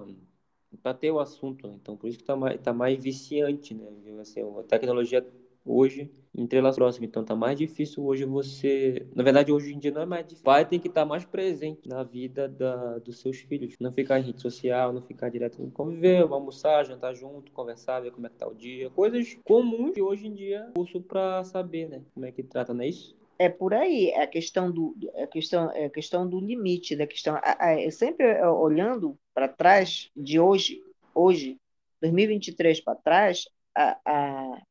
[0.82, 1.68] para ter o assunto.
[1.68, 1.76] Né?
[1.82, 3.88] Então, por isso que está mais, tá mais viciante, né?
[4.20, 5.26] Assim, a tecnologia
[5.66, 10.02] hoje entrelaça próximo, então tá mais difícil hoje você, na verdade hoje em dia não
[10.02, 10.46] é mais difícil.
[10.46, 14.20] Pai tem que estar tá mais presente na vida da, dos seus filhos, não ficar
[14.20, 18.38] em rede social, não ficar direto conviver, almoçar, jantar junto, conversar, ver como é que
[18.38, 22.32] tá o dia, coisas comuns que hoje em dia curso para saber, né, como é
[22.32, 23.20] que trata, não é isso?
[23.38, 26.96] é por aí, é a questão do, é a questão, é a questão do limite,
[26.96, 30.82] da questão, é sempre olhando para trás de hoje,
[31.14, 31.58] hoje,
[32.02, 34.62] 2023 para trás, a, a,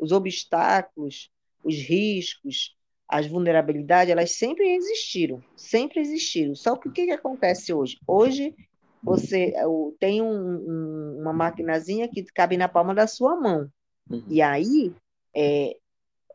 [0.00, 1.30] os obstáculos,
[1.64, 2.76] os riscos,
[3.08, 6.54] as vulnerabilidades, elas sempre existiram, sempre existiram.
[6.54, 7.98] Só que o que, que acontece hoje?
[8.06, 8.54] Hoje
[9.02, 9.52] você
[9.98, 13.68] tem um, um, uma maquinazinha que cabe na palma da sua mão.
[14.08, 14.24] Uhum.
[14.28, 14.92] E aí,
[15.34, 15.76] é,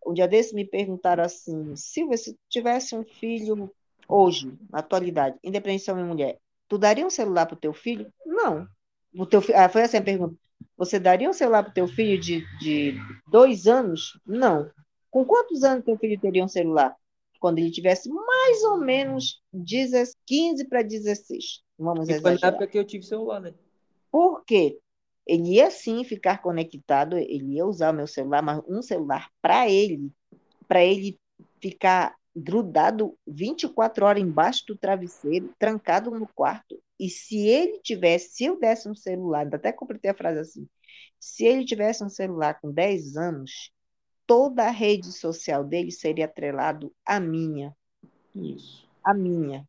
[0.06, 3.72] um dia desse me perguntaram assim, Silvia, se tivesse um filho
[4.08, 7.74] hoje, na atualidade, independente de homem ou mulher, tu daria um celular para o teu
[7.74, 8.12] filho?
[8.26, 8.68] Não.
[9.14, 10.36] O teu, ah, foi assim a pergunta.
[10.78, 12.96] Você daria um celular para o teu filho de, de
[13.28, 14.20] dois anos?
[14.26, 14.70] Não.
[15.10, 16.96] Com quantos anos teu filho teria um celular?
[17.40, 19.42] Quando ele tivesse mais ou menos
[20.26, 21.62] 15 para 16.
[21.78, 23.54] Vamos e foi na época que eu tive celular, né?
[24.12, 24.80] Por quê?
[25.28, 29.70] Ele ia sim ficar conectado, ele ia usar o meu celular, mas um celular para
[29.70, 30.12] ele,
[30.68, 31.18] para ele
[31.60, 36.82] ficar grudado 24 horas embaixo do travesseiro, trancado no quarto.
[37.00, 40.68] E se ele tivesse, se eu desse um celular, até completei a frase assim,
[41.20, 43.72] se ele tivesse um celular com 10 anos,
[44.28, 47.76] toda a rede social dele seria atrelado à minha.
[48.36, 48.88] Isso.
[49.04, 49.68] A minha.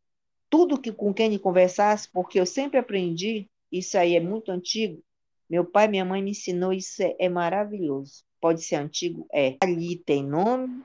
[0.51, 5.03] Tudo que com quem ele conversasse, porque eu sempre aprendi, isso aí é muito antigo,
[5.49, 8.25] meu pai e minha mãe me ensinou, isso é, é maravilhoso.
[8.41, 9.27] Pode ser antigo?
[9.33, 9.57] É.
[9.63, 10.83] Ali tem nome,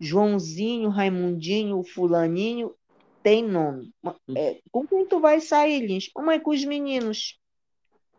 [0.00, 2.74] Joãozinho, Raimundinho, Fulaninho,
[3.22, 3.92] tem nome.
[4.34, 6.10] É, com quem tu vai sair, Lins?
[6.16, 7.38] Mamãe, com os meninos.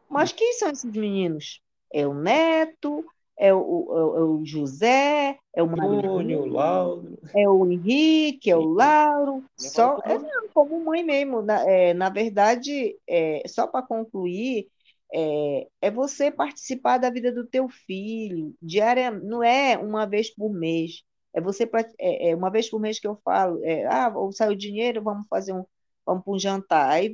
[0.08, 1.60] Mas quem são esses meninos?
[1.92, 3.04] É o Neto,
[3.38, 7.18] é o, é o é José, é o Marinho, o Lauro.
[7.36, 9.44] É o Henrique, é o Lauro.
[9.58, 11.42] Só, é não, como mãe mesmo.
[11.42, 14.68] Na, é, na verdade, é, só para concluir,
[15.12, 20.54] é, é você participar da vida do teu filho, diária, não é uma vez por
[20.54, 21.04] mês.
[21.34, 25.02] É você é, é, uma vez por mês que eu falo, é, ah, saiu dinheiro,
[25.02, 25.66] vamos fazer um,
[26.06, 26.90] vamos para um jantar.
[26.90, 27.12] Aí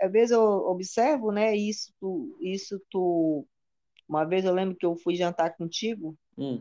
[0.00, 1.54] às vezes eu observo, né?
[1.56, 3.46] Isso tu, isso tu.
[4.08, 6.60] Uma vez eu lembro que eu fui jantar contigo hum.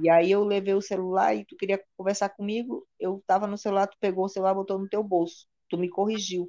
[0.00, 3.88] e aí eu levei o celular e tu queria conversar comigo, eu estava no celular,
[3.88, 6.48] tu pegou o celular, botou no teu bolso, tu me corrigiu.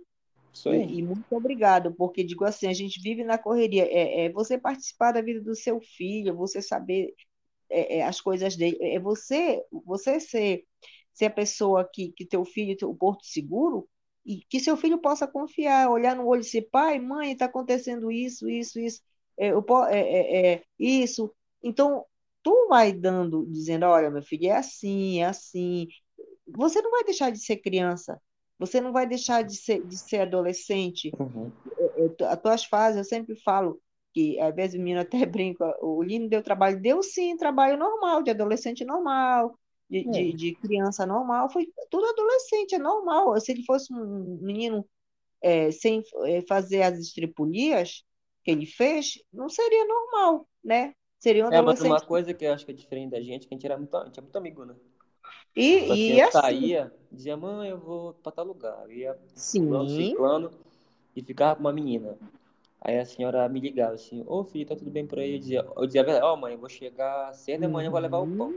[0.53, 0.85] Isso aí.
[0.85, 3.85] E, e muito obrigado, porque digo assim, a gente vive na correria.
[3.85, 7.13] É, é você participar da vida do seu filho, você saber
[7.73, 8.77] é, é, as coisas dele.
[8.81, 10.65] É você, você ser,
[11.13, 13.88] ser a pessoa que, que teu filho, o porto seguro,
[14.25, 18.12] e que seu filho possa confiar, olhar no olho e dizer, pai, mãe, está acontecendo
[18.12, 19.01] isso, isso, isso,
[19.38, 21.33] é, eu, é, é, é, isso.
[21.62, 22.05] Então,
[22.41, 25.88] tu vai dando, dizendo, olha, meu filho, é assim, é assim.
[26.47, 28.21] Você não vai deixar de ser criança,
[28.57, 31.12] você não vai deixar de ser, de ser adolescente.
[31.19, 31.51] Uhum.
[32.19, 33.81] É, as tuas fases, eu sempre falo,
[34.13, 38.21] que às vezes o menino até brinca, o Lino deu trabalho, deu sim trabalho normal,
[38.21, 39.58] de adolescente normal,
[39.89, 40.12] de, é.
[40.12, 43.39] de, de, criança normal, foi tudo adolescente, é normal.
[43.39, 44.86] Se ele fosse um menino
[45.41, 48.04] é, sem é, fazer as estripulias
[48.43, 50.93] que ele fez, não seria normal, né?
[51.19, 51.89] Seria um é, adolescente.
[51.89, 53.78] mas uma coisa que eu acho que é diferente da gente, que a gente era
[53.78, 54.76] muito, a gente é muito amigo, né?
[55.56, 58.84] E, tipo assim, e assim, saía, dizia, mãe, eu vou para tal lugar.
[58.86, 59.69] Eu ia Sim.
[59.88, 60.52] ciclano
[61.15, 62.17] e ficava com uma menina.
[62.86, 65.36] Aí a senhora me ligava assim, ô filho, tá tudo bem por aí?
[65.36, 68.19] Eu dizia, eu dizia ó oh, mãe, eu vou chegar cedo da manhã, vou levar
[68.19, 68.54] o pão.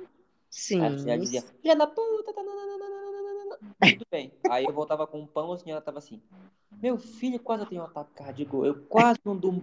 [0.51, 0.83] Sim.
[0.83, 4.33] Aí a senhora dizia, filha da puta, tá, tudo bem.
[4.51, 6.21] Aí eu voltava com o pão, a senhora tava assim,
[6.83, 9.63] meu filho quase tem um ataque cardíaco, eu quase não durmo.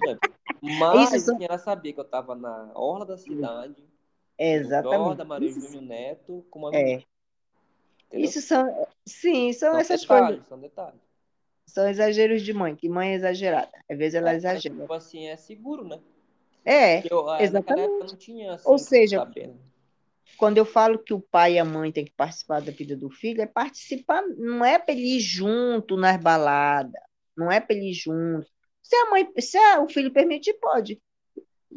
[0.61, 3.83] Mas Isso, a senhora sabia que eu tava na orla da cidade,
[4.37, 5.17] Exatamente.
[5.17, 7.03] da Maria Júnior Neto, com uma é.
[8.13, 10.47] Isso são, sim, são, são essas detalhes, coisas.
[10.47, 11.01] São detalhes.
[11.65, 13.71] São exageros de mãe, que mãe é exagerada.
[13.89, 14.75] Às vezes ela é, exagera.
[14.75, 15.99] Tipo assim, é seguro, né?
[16.65, 18.11] É, eu, ah, exatamente.
[18.11, 19.59] não tinha, assim, Ou seja, sabendo.
[20.37, 23.09] quando eu falo que o pai e a mãe têm que participar da vida do
[23.09, 26.93] filho, é participar, não é para ele ir junto nas baladas,
[27.35, 28.47] não é para ele ir junto.
[28.81, 31.01] Se a mãe, se a, o filho permitir, pode.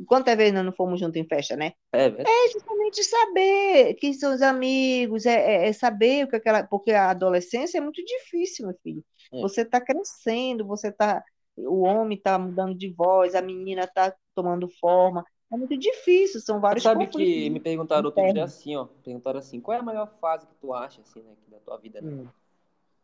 [0.07, 1.73] Quantas vezes nós não fomos juntos em festa, né?
[1.93, 6.65] É, é justamente saber quem são os amigos, é, é, é saber o que aquela.
[6.65, 9.03] Porque a adolescência é muito difícil, meu filho.
[9.33, 9.41] É.
[9.41, 11.25] Você está crescendo, você está.
[11.57, 15.25] O homem está mudando de voz, a menina está tomando forma.
[15.53, 18.87] É muito difícil, são vários Sabe que me perguntaram outro dia assim, ó.
[19.05, 22.01] Perguntaram assim, qual é a maior fase que tu acha, assim, né, da tua vida,
[22.01, 22.11] né?
[22.11, 22.27] Hum.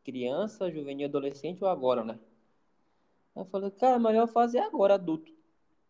[0.04, 2.18] Criança, juvenil, adolescente ou agora, né?
[3.36, 5.32] Eu falei, cara, a maior fase é agora, adulto.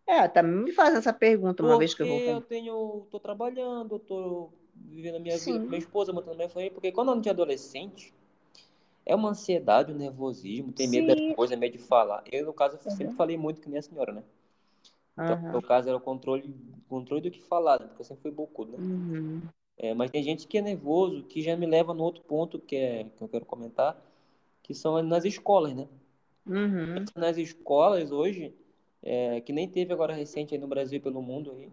[0.06, 2.18] É, também me faz essa pergunta uma porque vez que eu vou.
[2.18, 5.52] eu tenho, tô trabalhando, tô vivendo a minha Sim.
[5.52, 8.12] vida com minha esposa, montando minha família, porque quando eu não tinha adolescente,
[9.04, 11.28] é uma ansiedade, um nervosismo, tem medo Sim.
[11.28, 12.22] das coisas, medo de falar.
[12.30, 12.90] Eu, no caso, uhum.
[12.90, 14.22] sempre falei muito que nem a senhora, né?
[15.12, 15.52] Então, uhum.
[15.52, 16.54] no caso, era o controle,
[16.88, 17.86] controle do que falar, né?
[17.86, 18.78] porque eu sempre fui bocudo, né?
[18.78, 19.42] Uhum.
[19.76, 22.76] É, mas tem gente que é nervoso, que já me leva no outro ponto que,
[22.76, 24.00] é, que eu quero comentar,
[24.62, 25.88] que são nas escolas, né?
[26.46, 27.04] Uhum.
[27.16, 28.54] Nas escolas, hoje,
[29.02, 31.68] é, que nem teve agora recente aí no Brasil e pelo mundo aí,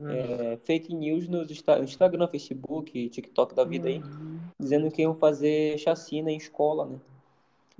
[0.00, 0.10] uhum.
[0.10, 4.40] é, fake news no Instagram, Facebook, TikTok da vida aí, uhum.
[4.58, 6.98] dizendo que iam fazer chacina em escola, né?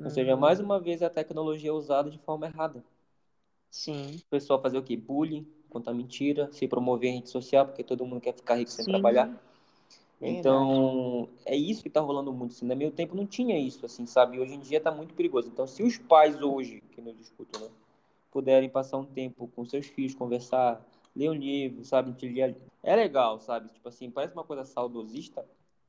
[0.02, 0.40] Ou seja, Uhum.
[0.40, 2.82] mais uma vez a tecnologia é usada de forma errada.
[3.70, 4.96] Sim, O pessoal fazer o quê?
[4.96, 8.84] Bullying, contar mentira, se promover em rede social, porque todo mundo quer ficar rico sem
[8.84, 8.90] Sim.
[8.90, 9.30] trabalhar.
[10.22, 12.52] Então, é isso que está rolando muito.
[12.52, 14.38] Assim, no meu tempo não tinha isso, assim, sabe?
[14.38, 15.48] Hoje em dia está muito perigoso.
[15.48, 17.68] Então, se os pais hoje, que nos escutam, né,
[18.30, 22.14] puderem passar um tempo com seus filhos, conversar, ler um livro, sabe?
[22.82, 23.68] É legal, sabe?
[23.70, 25.44] Tipo assim, parece uma coisa saudosista.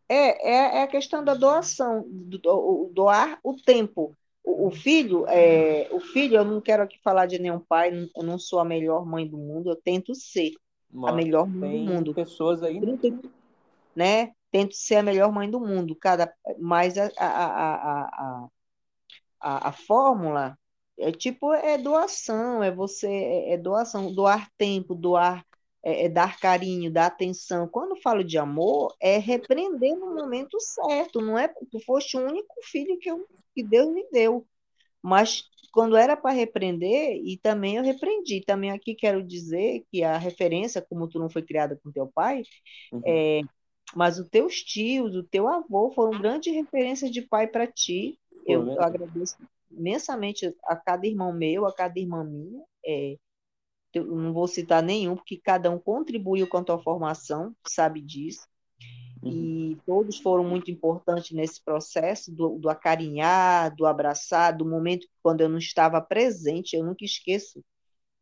[0.09, 4.15] É, é, é a questão da doação, do, do, doar o tempo.
[4.43, 8.23] O, o filho, é, o filho, eu não quero aqui falar de nenhum pai, eu
[8.23, 10.51] não sou a melhor mãe do mundo, eu tento ser
[11.05, 12.13] a melhor mãe do mundo.
[12.13, 12.79] pessoas aí
[13.95, 14.33] né?
[14.51, 18.49] Tento ser a melhor mãe do mundo, cada mas a, a, a,
[19.39, 20.57] a, a, fórmula
[21.01, 25.45] é tipo é doação, é você é, é doação, doar tempo, doar
[25.83, 27.67] é, é, dar carinho, dar atenção.
[27.67, 32.53] Quando falo de amor, é repreender no momento certo, não é tu foste o único
[32.63, 34.45] filho que, eu, que Deus me deu.
[35.01, 38.41] Mas quando era para repreender, e também eu repreendi.
[38.41, 42.43] Também aqui quero dizer que a referência, como tu não foi criada com teu pai,
[42.91, 43.01] uhum.
[43.05, 43.41] é,
[43.95, 48.19] mas os teus tios, o teu avô foram grandes referências de pai para ti.
[48.45, 49.37] Eu, eu, agradeço
[49.71, 52.63] imensamente a cada irmão meu, a cada irmã minha.
[52.85, 53.17] É,
[53.93, 58.47] eu não vou citar nenhum, porque cada um contribuiu com a tua formação, sabe disso.
[59.21, 59.31] Uhum.
[59.31, 65.41] E todos foram muito importantes nesse processo do, do acarinhar, do abraçar, do momento quando
[65.41, 67.63] eu não estava presente, eu nunca esqueço.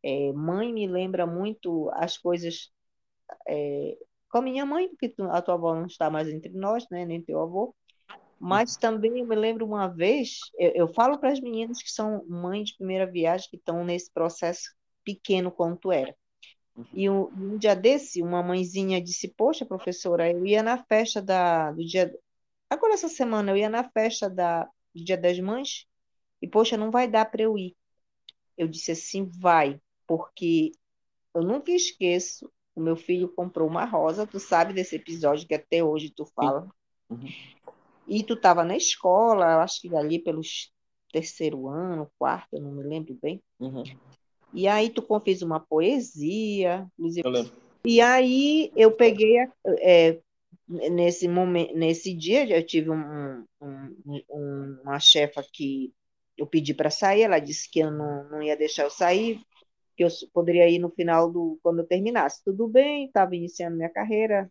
[0.02, 2.70] É, mãe me lembra muito as coisas
[3.48, 3.96] é,
[4.30, 7.22] com a minha mãe, porque a tua avó não está mais entre nós, né, nem
[7.22, 7.74] teu avô.
[8.40, 12.24] Mas também eu me lembro uma vez, eu, eu falo para as meninas que são
[12.26, 14.74] mães de primeira viagem, que estão nesse processo
[15.04, 16.16] pequeno quanto era.
[16.94, 21.70] E um, um, dia desse, uma mãezinha disse: Poxa, professora, eu ia na festa da,
[21.72, 22.10] do dia.
[22.70, 25.86] Agora, essa semana, eu ia na festa da, do Dia das Mães,
[26.40, 27.76] e poxa, não vai dar para eu ir.
[28.56, 30.72] Eu disse assim: Vai, porque
[31.34, 35.84] eu nunca esqueço o meu filho comprou uma rosa, tu sabe desse episódio que até
[35.84, 36.68] hoje tu fala.
[37.08, 37.28] Uhum.
[38.10, 40.72] E tu estava na escola, acho que ali pelos
[41.12, 43.40] terceiro ano, quarto, não me lembro bem.
[43.60, 43.84] Uhum.
[44.52, 47.24] E aí tu fez uma poesia, inclusive.
[47.24, 47.52] Eu lembro.
[47.84, 49.36] E aí eu peguei
[49.78, 50.18] é,
[50.68, 55.94] nesse momento, nesse dia eu tive um, um, um, uma chefa que
[56.36, 59.40] eu pedi para sair, ela disse que eu não, não ia deixar eu sair,
[59.96, 62.42] que eu poderia ir no final do quando eu terminasse.
[62.44, 64.50] Tudo bem, estava iniciando minha carreira,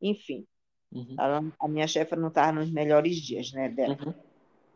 [0.00, 0.46] enfim.
[0.92, 1.14] Uhum.
[1.18, 3.98] A, a, minha chefe não estava nos melhores dias, né, dela.
[4.00, 4.14] Uhum.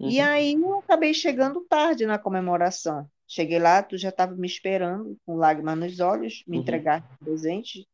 [0.00, 0.10] Uhum.
[0.10, 3.08] E aí eu acabei chegando tarde na comemoração.
[3.26, 6.62] Cheguei lá, tu já estava me esperando, com lágrimas nos olhos, me uhum.
[6.62, 7.86] entregar presente.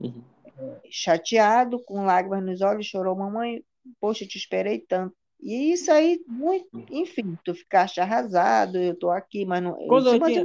[0.00, 0.22] Uhum.
[0.44, 3.62] É, chateado, com lágrimas nos olhos, chorou, mamãe,
[4.00, 5.14] poxa, eu te esperei tanto.
[5.42, 6.84] E isso aí, muito, uhum.
[6.90, 9.74] enfim, tu ficaste arrasado, eu estou aqui, mas não.
[9.86, 10.44] Quando eu tinha,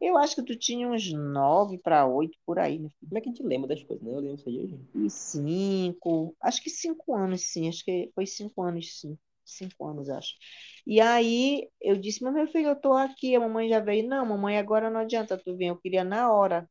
[0.00, 2.88] eu acho que tu tinha uns nove para oito por aí, né?
[3.00, 4.12] Como é que a gente lembra das coisas, né?
[4.12, 4.80] Eu lembro isso aí hoje.
[4.94, 7.68] E cinco, acho que cinco anos, sim.
[7.68, 9.18] Acho que foi cinco anos, sim.
[9.44, 10.34] Cinco anos, acho.
[10.86, 14.08] E aí eu disse, mas meu filho, eu tô aqui, a mamãe já veio.
[14.08, 16.68] Não, mamãe, agora não adianta tu vir, eu queria na hora.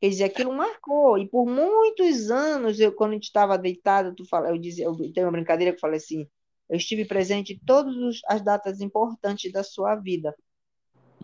[0.00, 1.18] Quer dizer, aquilo marcou.
[1.18, 4.96] E por muitos anos, eu, quando a gente estava deitada, tu fala, eu dizia, eu
[5.12, 6.28] tenho uma brincadeira que eu falei assim,
[6.68, 10.34] eu estive presente em todas as datas importantes da sua vida.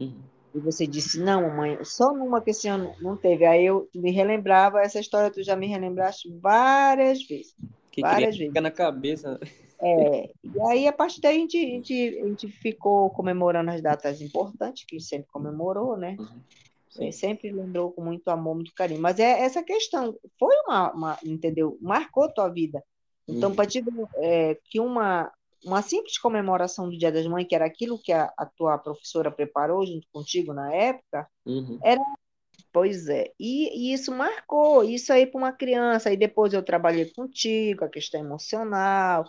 [0.00, 0.33] Uhum.
[0.54, 3.44] E você disse, não, mãe, só numa que esse ano não teve.
[3.44, 7.54] Aí eu me relembrava, essa história tu já me relembraste várias vezes.
[7.90, 8.48] Que várias vezes.
[8.48, 9.40] Fica na cabeça.
[9.82, 13.82] É, e aí, a partir daí, a gente, a, gente, a gente ficou comemorando as
[13.82, 16.16] datas importantes, que sempre comemorou, né?
[16.18, 17.06] Uhum.
[17.06, 19.00] É, sempre lembrou com muito amor, muito carinho.
[19.00, 21.76] Mas é essa questão, foi uma, uma entendeu?
[21.80, 22.82] Marcou tua vida.
[23.26, 23.56] Então, uhum.
[23.56, 23.82] para ti,
[24.16, 25.32] é, que uma,
[25.64, 29.30] uma simples comemoração do Dia das Mães, que era aquilo que a, a tua professora
[29.30, 31.78] preparou junto contigo na época, uhum.
[31.82, 32.00] era.
[32.72, 36.08] Pois é, e, e, isso marcou, isso aí para uma criança.
[36.08, 39.24] Aí depois eu trabalhei contigo, a questão emocional,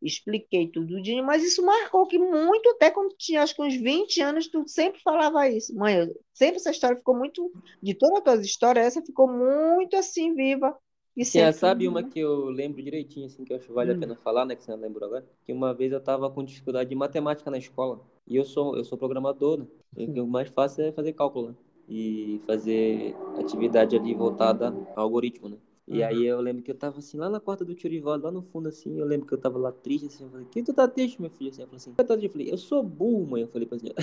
[0.00, 0.94] expliquei tudo,
[1.24, 5.00] mas isso marcou que muito, até quando tinha acho que uns 20 anos, tu sempre
[5.02, 5.74] falava isso.
[5.74, 7.50] Mãe, sempre essa história ficou muito,
[7.82, 10.76] de todas as tuas histórias, essa ficou muito assim viva
[11.16, 13.96] e Sim, sabe uma que eu lembro direitinho, assim, que eu acho que vale hum.
[13.96, 15.24] a pena falar, né, que você não lembrou agora?
[15.44, 18.84] Que uma vez eu tava com dificuldade de matemática na escola, e eu sou, eu
[18.84, 19.66] sou programador, né?
[19.96, 21.54] E o mais fácil é fazer cálculo, né?
[21.88, 25.56] E fazer atividade ali voltada ao algoritmo, né?
[25.86, 26.06] E uhum.
[26.06, 28.42] aí eu lembro que eu tava assim, lá na quarta do tio Rivaldo, lá no
[28.42, 30.88] fundo, assim, eu lembro que eu tava lá triste, assim, eu falei, que tu tá
[30.88, 31.50] triste, meu filho?
[31.50, 33.96] Assim, eu falei assim, eu, eu falei, eu sou burro, mãe, eu falei pra senhora.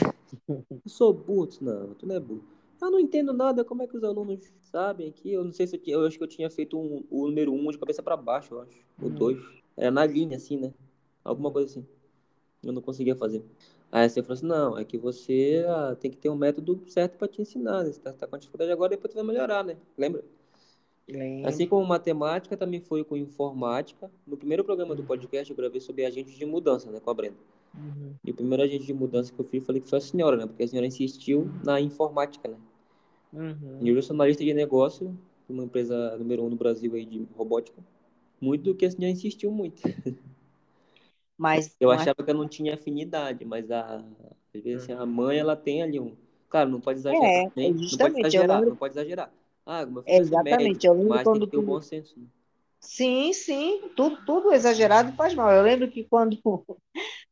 [0.47, 2.43] eu sou burro, eu disse, não, tu não é burro.
[2.81, 5.31] Eu não entendo nada, como é que os alunos sabem aqui?
[5.31, 7.53] Eu não sei se eu, tinha, eu acho que eu tinha feito um, o número
[7.53, 8.79] 1 um de cabeça para baixo, eu acho.
[8.99, 9.07] Hum.
[9.07, 9.37] O 2.
[9.77, 10.73] Era na linha, assim, né?
[11.23, 11.85] Alguma coisa assim.
[12.63, 13.43] Eu não conseguia fazer.
[13.91, 17.17] Aí você falou assim, não, é que você ah, tem que ter um método certo
[17.17, 17.91] para te ensinar, né?
[17.91, 19.77] Você tá, tá, com dificuldade agora, depois tu vai melhorar, né?
[19.97, 20.23] Lembra?
[21.07, 21.47] Lembro.
[21.49, 24.09] Assim como matemática, também foi com informática.
[24.25, 27.35] No primeiro programa do podcast, eu gravei sobre agentes de mudança, né, com a Brenda.
[27.75, 28.13] Uhum.
[28.23, 30.45] E o primeiro agente de mudança que eu fiz, falei que foi a senhora, né?
[30.45, 32.55] Porque a senhora insistiu na informática, né?
[33.33, 33.81] Uhum.
[33.81, 35.17] E eu sou analista de negócio,
[35.49, 37.81] uma empresa número um no Brasil aí de robótica.
[38.41, 39.81] Muito do que a senhora insistiu muito.
[41.37, 44.03] Mas, Eu mas- achava que eu não tinha afinidade, mas a,
[44.75, 46.15] assim, a mãe, ela tem ali um...
[46.49, 47.31] Claro, não pode exagerar.
[47.33, 49.33] É, nem- não pode exagerar, lembro- não pode exagerar.
[49.65, 51.81] Ah, meu filho ser Exatamente, médico, eu lembro mas tem quando que ter o bom
[51.81, 52.19] senso.
[52.19, 52.25] né?
[52.79, 55.51] Sim, sim, tudo, tudo exagerado faz mal.
[55.51, 56.37] Eu lembro que quando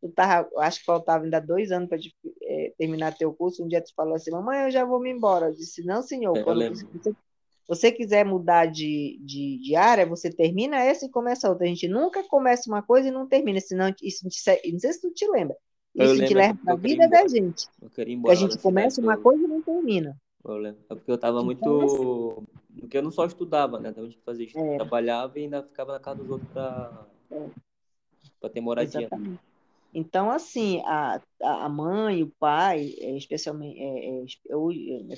[0.01, 1.97] tu tava, acho que faltava ainda dois anos para
[2.77, 5.47] terminar teu curso, um dia tu falou assim, mamãe, eu já vou me embora.
[5.47, 7.13] Eu disse, não, senhor, É, eu quando você,
[7.67, 11.65] você quiser mudar de, de, de área, você termina essa e começa outra.
[11.65, 15.11] A gente nunca começa uma coisa e não termina, senão isso, não sei se tu
[15.11, 15.55] te lembra,
[15.93, 17.67] isso te lembro, leva para a vida da gente,
[18.27, 20.15] a gente começa uma eu- coisa e não termina.
[20.89, 22.43] É porque eu tava Então, muito...
[22.79, 23.91] Porque eu não só estudava, né?
[23.91, 24.57] Também isso.
[24.57, 24.75] É.
[24.77, 27.49] Trabalhava e ainda ficava na casa dos outros pra, É.
[28.39, 29.01] pra ter moradia.
[29.01, 29.48] Exatamente.
[29.93, 34.69] Então, assim, a, a mãe, o pai, é, especialmente, é, é, eu,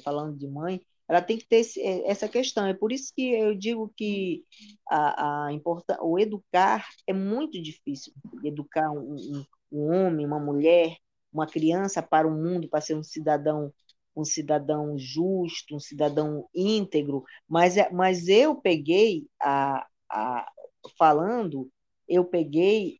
[0.03, 2.65] falando de mãe, ela tem que ter esse- é, essa questão.
[2.65, 4.45] É por isso que eu digo que
[4.89, 8.13] a, a importa, o educar é muito difícil.
[8.43, 10.95] Educar um, um, homem, uma mulher,
[11.34, 13.73] uma criança para o mundo, para ser um cidadão
[14.15, 20.51] um cidadão justo, um cidadão íntegro, mas, mas eu peguei a, a
[20.97, 21.71] falando,
[22.10, 22.99] eu peguei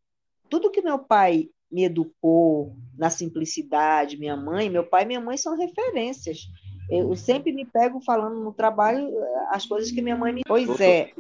[0.50, 5.38] tudo que meu pai me educou na simplicidade, minha mãe, meu pai e minha mãe
[5.38, 6.48] são referências.
[6.90, 10.42] Eu sempre me pego falando no trabalho eh, as coisas que minha mãe me.
[10.46, 11.12] Pois é.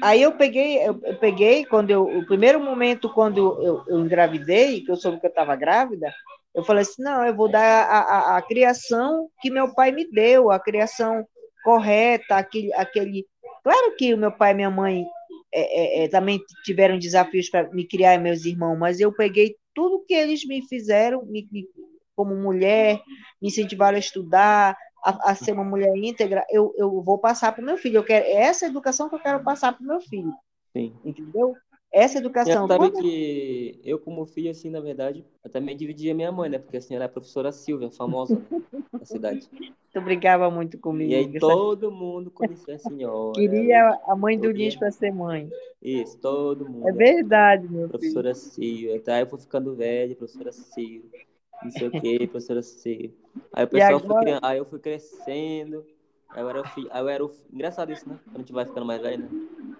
[0.00, 4.82] Aí eu peguei, eu, peguei quando eu, o primeiro momento quando eu, eu, eu engravidei,
[4.82, 6.12] que eu soube que eu estava grávida,
[6.54, 10.08] eu falei assim, não, eu vou dar a, a, a criação que meu pai me
[10.10, 11.26] deu, a criação
[11.64, 13.26] correta, aquele, aquele.
[13.64, 15.04] Claro que o meu pai e minha mãe
[15.52, 20.04] é, é, é, também tiveram desafios para me criar meus irmãos, mas eu peguei tudo
[20.06, 21.66] que eles me fizeram, me, me,
[22.14, 23.00] como mulher,
[23.40, 27.62] me incentivaram a estudar, a, a, ser uma mulher íntegra, eu, eu vou passar para
[27.62, 27.98] o meu filho.
[27.98, 30.32] Eu quero, é essa educação que eu quero passar para o meu filho.
[30.72, 30.94] Sim.
[31.04, 31.54] Entendeu?
[31.96, 32.66] Essa educação.
[32.66, 33.00] E sabe Quando...
[33.00, 36.58] que eu, como filho, assim, na verdade, eu também dividia minha mãe, né?
[36.58, 38.62] Porque assim, ela é a professora Silvia, famosa né?
[38.92, 39.48] da cidade.
[39.94, 41.10] Tu brigava muito comigo.
[41.10, 43.32] E aí todo mundo conhecia a senhora.
[43.32, 45.48] Queria a mãe do Lins para ser mãe.
[45.80, 46.86] Isso, todo mundo.
[46.86, 48.46] É verdade, meu professora filho.
[48.52, 49.02] Silvia.
[49.06, 51.26] Aí eu fui ficando velho, professora Silvia.
[51.62, 53.14] Não sei o que, professora Silvia.
[53.54, 54.06] Aí o pessoal agora...
[54.06, 55.82] foi criando, aí eu fui crescendo.
[56.28, 57.30] Aí eu era o filho, aí eu era o...
[57.50, 58.18] Engraçado isso, né?
[58.24, 59.28] Quando a gente vai ficando mais velho, né?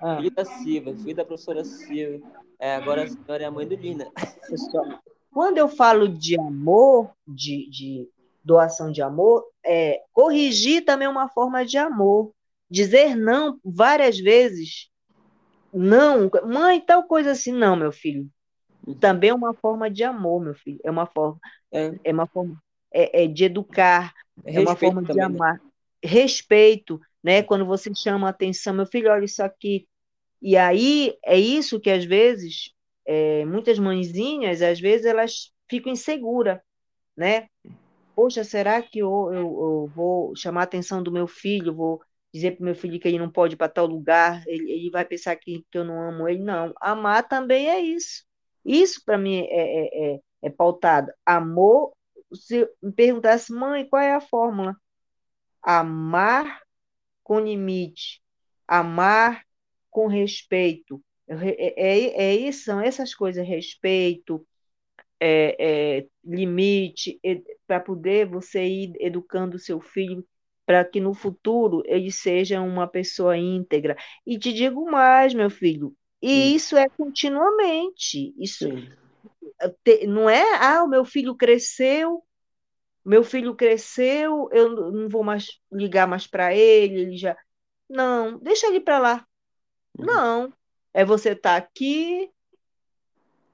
[0.01, 0.17] Ah.
[0.17, 2.21] Filho da Silvia, filho da professora Silvia.
[2.59, 4.07] É, agora a senhora é a mãe do Lina.
[5.33, 8.09] Quando eu falo de amor, de, de
[8.43, 12.33] doação de amor, é, corrigir também é uma forma de amor.
[12.71, 14.89] Dizer não várias vezes.
[15.73, 18.29] Não, mãe, tal coisa assim, não, meu filho.
[18.99, 20.81] Também é uma forma de amor, meu filho.
[20.83, 21.39] É uma forma,
[21.71, 22.57] é, é uma forma
[22.93, 25.55] é, é de educar, é, uma forma de também, amar.
[25.55, 25.61] Né?
[26.03, 27.43] Respeito, né?
[27.43, 29.89] Quando você chama a atenção, meu filho, olha isso aqui.
[30.41, 32.73] E aí é isso que às vezes
[33.05, 36.61] é, muitas mãezinhas, às vezes elas ficam inseguras,
[37.17, 37.49] né?
[38.15, 41.75] Poxa, será que eu, eu, eu, vou chamar a atenção do meu filho?
[41.75, 42.01] Vou
[42.33, 44.45] dizer para o meu filho que ele não pode ir para tal lugar?
[44.47, 46.45] Ele, ele, vai pensar que, que eu não amo ele?
[46.45, 46.73] Não.
[46.81, 48.25] Amar também é isso.
[48.65, 51.13] Isso para mim é, é, é, é pautado.
[51.27, 51.93] Amor,
[52.33, 54.77] se me perguntasse, mãe, qual é a fórmula?
[55.61, 56.66] Amar
[57.27, 58.23] com limite,
[58.69, 59.45] amar
[59.91, 61.03] com respeito.
[61.27, 61.35] É,
[61.75, 64.47] é, é isso, são essas coisas, respeito,
[65.19, 67.19] é, é, limite,
[67.67, 70.25] para poder você ir educando o seu filho
[70.65, 73.97] para que no futuro ele seja uma pessoa íntegra.
[74.25, 76.55] E te digo mais, meu filho, e Sim.
[76.55, 78.33] isso é continuamente.
[78.39, 78.69] Isso
[80.07, 82.23] não é, ah, o meu filho cresceu,
[83.07, 87.37] meu filho cresceu, eu não vou mais ligar mais para ele, ele já.
[87.89, 89.27] Não, deixa ele para lá.
[89.97, 90.07] Uhum.
[90.07, 90.53] Não.
[90.93, 92.29] É você estar tá aqui,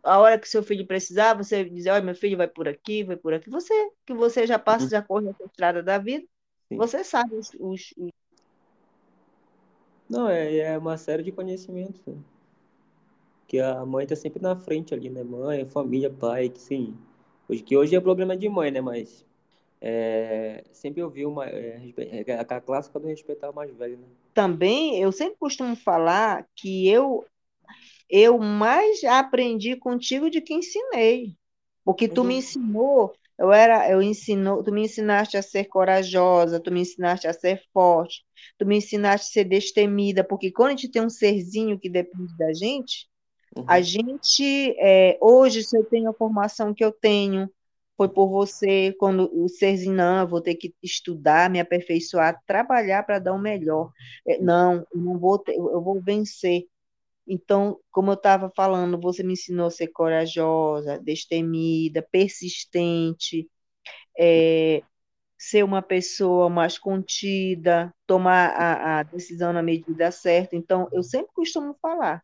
[0.02, 3.14] a hora que seu filho precisar, você dizer, olha, meu filho vai por aqui, vai
[3.14, 3.50] por aqui.
[3.50, 3.74] Você,
[4.06, 6.26] que você já passa, já corre essa estrada da vida,
[6.68, 6.78] Sim.
[6.78, 8.10] você sabe os, os, os...
[10.08, 12.00] Não, é, é uma série de conhecimentos.
[12.06, 12.16] Né?
[13.46, 15.22] Que a mãe tá sempre na frente ali, né?
[15.22, 16.96] Mãe, família, pai, que sim.
[17.46, 18.80] Hoje, que hoje é problema de mãe, né?
[18.80, 19.26] Mas
[19.84, 21.80] é, sempre ouvi uma, é,
[22.38, 24.06] a clássica do respeitar o mais velho, né?
[24.32, 27.26] Também, eu sempre costumo falar que eu
[28.08, 31.34] eu mais aprendi contigo de que ensinei.
[31.84, 32.28] Porque tu uhum.
[32.28, 37.26] me ensinou, eu era, eu ensinou, tu me ensinaste a ser corajosa, tu me ensinaste
[37.26, 38.22] a ser forte.
[38.58, 42.36] tu me ensinaste a ser destemida, porque quando a gente tem um serzinho que depende
[42.36, 43.08] da gente,
[43.56, 43.64] uhum.
[43.66, 47.50] a gente, é, hoje, se eu tenho a formação que eu tenho,
[48.02, 53.20] foi por você, quando o serzinho, não, vou ter que estudar, me aperfeiçoar, trabalhar para
[53.20, 53.92] dar o melhor.
[54.26, 56.64] É, não, não vou ter, eu vou vencer.
[57.26, 63.48] Então, como eu estava falando, você me ensinou a ser corajosa, destemida, persistente,
[64.18, 64.82] é,
[65.38, 70.56] ser uma pessoa mais contida, tomar a, a, decisão na medida certa.
[70.56, 72.20] Então, eu sempre costumo falar,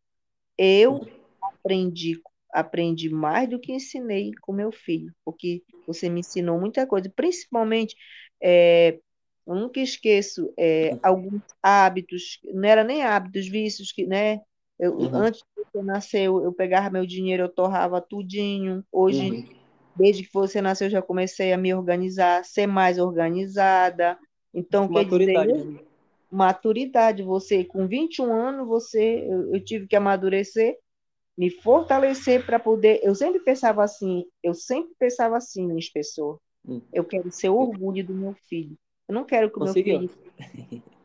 [0.59, 1.07] eu
[1.41, 2.21] aprendi,
[2.53, 7.95] aprendi mais do que ensinei com meu filho, porque você me ensinou muita coisa, principalmente,
[8.43, 8.99] é,
[9.47, 14.41] eu nunca esqueço é, alguns hábitos, não era nem hábitos, vícios que, né?
[14.79, 15.15] Eu, uhum.
[15.15, 18.85] Antes de você nascer, eu, eu pegava meu dinheiro, eu torrava tudinho.
[18.93, 19.49] Hoje, uhum.
[19.97, 24.17] desde que você nasceu, eu já comecei a me organizar, ser mais organizada.
[24.55, 25.53] Então, maturidade.
[25.53, 25.85] dizer,
[26.31, 27.23] maturidade.
[27.23, 30.77] Você, com 21 anos, você, eu, eu tive que amadurecer,
[31.39, 32.99] me fortalecer para poder.
[33.01, 36.41] Eu sempre pensava assim, eu sempre pensava assim, minha pessoas.
[36.67, 36.83] Hum.
[36.93, 38.77] Eu quero ser orgulho do meu filho.
[39.09, 40.11] Eu não quero que o meu filho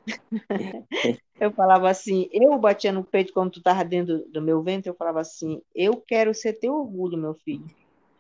[1.40, 4.96] eu falava assim, eu batia no peito quando tu estava dentro do meu ventre, eu
[4.96, 7.66] falava assim, eu quero ser teu orgulho, meu filho.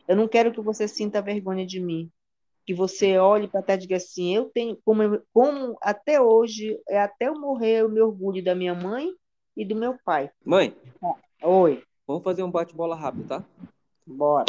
[0.08, 2.12] Eu não quero que você sinta vergonha de mim.
[2.66, 7.00] Que você olhe para trás e diga assim, eu tenho, como, como até hoje, é
[7.00, 9.12] até eu morrer, eu me orgulho da minha mãe
[9.58, 10.30] e do meu pai.
[10.46, 10.76] Mãe.
[11.42, 11.84] oi.
[12.08, 13.46] Vamos fazer um bate-bola rápido, tá?
[14.06, 14.46] Bora.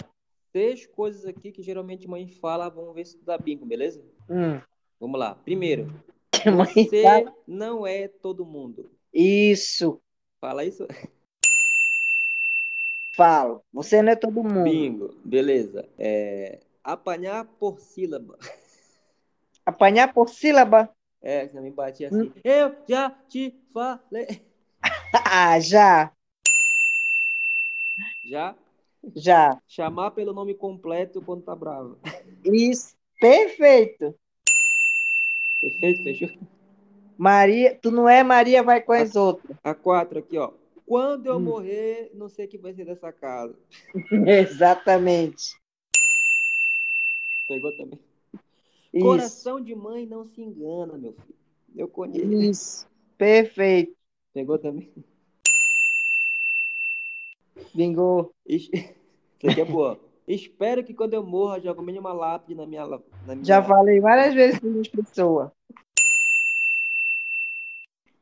[0.53, 4.03] Três coisas aqui que geralmente mãe fala, vamos ver se tu dá bingo, beleza?
[4.29, 4.61] Hum.
[5.01, 5.35] Vamos lá.
[5.35, 5.93] Primeiro,
[6.57, 8.91] Você não é todo mundo.
[9.13, 10.01] Isso.
[10.41, 10.87] Fala isso.
[13.17, 13.63] Falo.
[13.73, 14.65] Você não é todo mundo.
[14.65, 15.15] Bingo.
[15.25, 15.89] Beleza.
[15.99, 16.61] É...
[16.83, 18.37] Apanhar por sílaba.
[19.65, 20.91] Apanhar por sílaba?
[21.23, 22.25] É, você me batia assim.
[22.25, 22.33] Hum.
[22.45, 24.43] Eu já te falei.
[25.25, 26.13] ah, já.
[28.25, 28.57] Já?
[29.15, 29.61] Já.
[29.69, 31.99] Chamar pelo nome completo quando tá bravo.
[32.45, 32.95] Isso.
[33.21, 34.15] Perfeito.
[35.61, 36.29] Perfeito, fechou?
[37.17, 39.57] Maria, tu não é Maria, vai com as a, outras.
[39.63, 40.53] A quatro aqui, ó.
[40.87, 41.41] Quando eu hum.
[41.41, 43.57] morrer, não sei o que vai ser dessa casa.
[44.27, 45.55] Exatamente.
[47.49, 47.99] Pegou também.
[48.93, 49.05] Isso.
[49.05, 51.39] Coração de mãe não se engana, meu filho.
[51.75, 52.33] Eu conheço.
[52.33, 52.87] Isso.
[53.17, 53.97] Perfeito.
[54.33, 54.93] Pegou também?
[57.75, 58.31] Bingou.
[58.47, 58.71] Isso
[59.45, 59.99] aqui é boa.
[60.27, 63.45] Espero que quando eu morra, jogue uma lápide na minha, na minha.
[63.45, 65.51] Já falei várias vezes com as pessoas.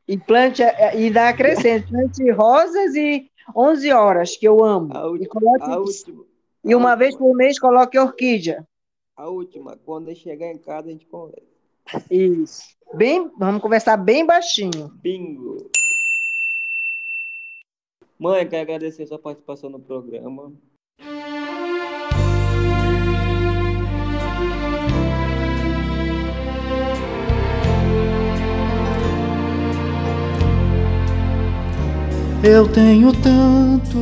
[0.05, 4.91] E plante, é, e dá crescente, plante rosas e 11 horas, que eu amo.
[4.93, 6.25] A, e, coloque, a última.
[6.63, 8.67] E uma vez por mês coloque orquídea.
[9.15, 11.47] A última, quando eu chegar em casa, a gente conversa.
[12.11, 12.63] Isso.
[12.93, 14.89] Bem, vamos conversar bem baixinho.
[15.01, 15.69] Bingo.
[18.23, 20.53] Mãe, quero agradecer sua participação no programa.
[32.41, 33.99] Eu tenho tanto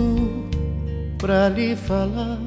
[1.17, 2.39] para lhe falar.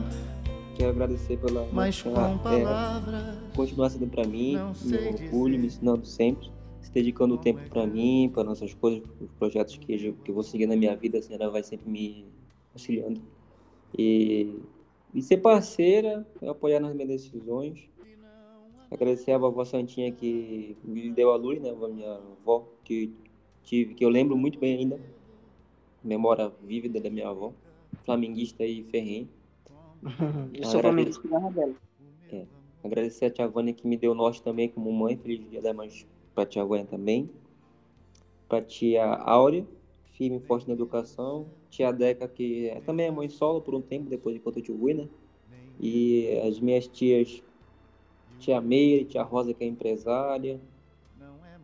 [0.77, 6.07] Quero agradecer pela mas com é, palavras, continuar sendo para mim, meu orgulho, me ensinando
[6.07, 6.49] sempre,
[6.85, 10.35] se dedicando o tempo para mim, para nossas coisas, os projetos que, eu, que eu
[10.35, 12.27] vou seguir na minha vida, a senhora vai sempre me
[12.75, 13.23] auxiliando.
[13.97, 14.55] E,
[15.15, 17.89] e ser parceira, apoiar nas minhas decisões.
[18.91, 21.71] Agradecer a vovó Santinha que me deu a luz, né?
[21.71, 23.11] A minha avó que
[23.63, 25.01] tive, que eu lembro muito bem ainda
[26.03, 27.55] memória vívida da minha avó,
[28.05, 29.29] flamenguista e ferrenho.
[30.53, 31.75] Eu sou flamenguista dela.
[32.31, 32.45] É,
[32.85, 35.89] agradecer a tia Vânia que me deu norte também como mãe, feliz dia da mãe
[36.35, 37.31] pra tia Vânia também.
[38.49, 39.67] Pra tia Áurea,
[40.13, 41.47] firme e forte na educação.
[41.71, 44.63] Tia Deca, que é também é mãe solo por um tempo, depois de quando eu
[44.63, 45.09] tive né?
[45.81, 47.43] E as minhas tias,
[48.39, 50.61] tia Meire, tia Rosa, que é empresária.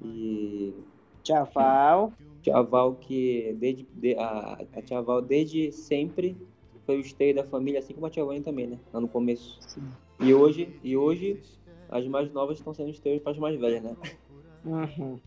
[0.02, 0.74] E.
[1.22, 2.12] Tia Val.
[2.42, 6.36] Tia Val que desde de, a, a Tia Val desde sempre
[6.86, 8.78] foi o esteio da família, assim como a Tia Vânia também, né?
[8.92, 9.60] Lá no começo.
[9.68, 9.82] Sim.
[10.18, 11.40] E hoje, e hoje
[11.88, 13.96] as mais novas estão sendo esteios para as mais velhas, né?
[14.64, 15.18] Uhum.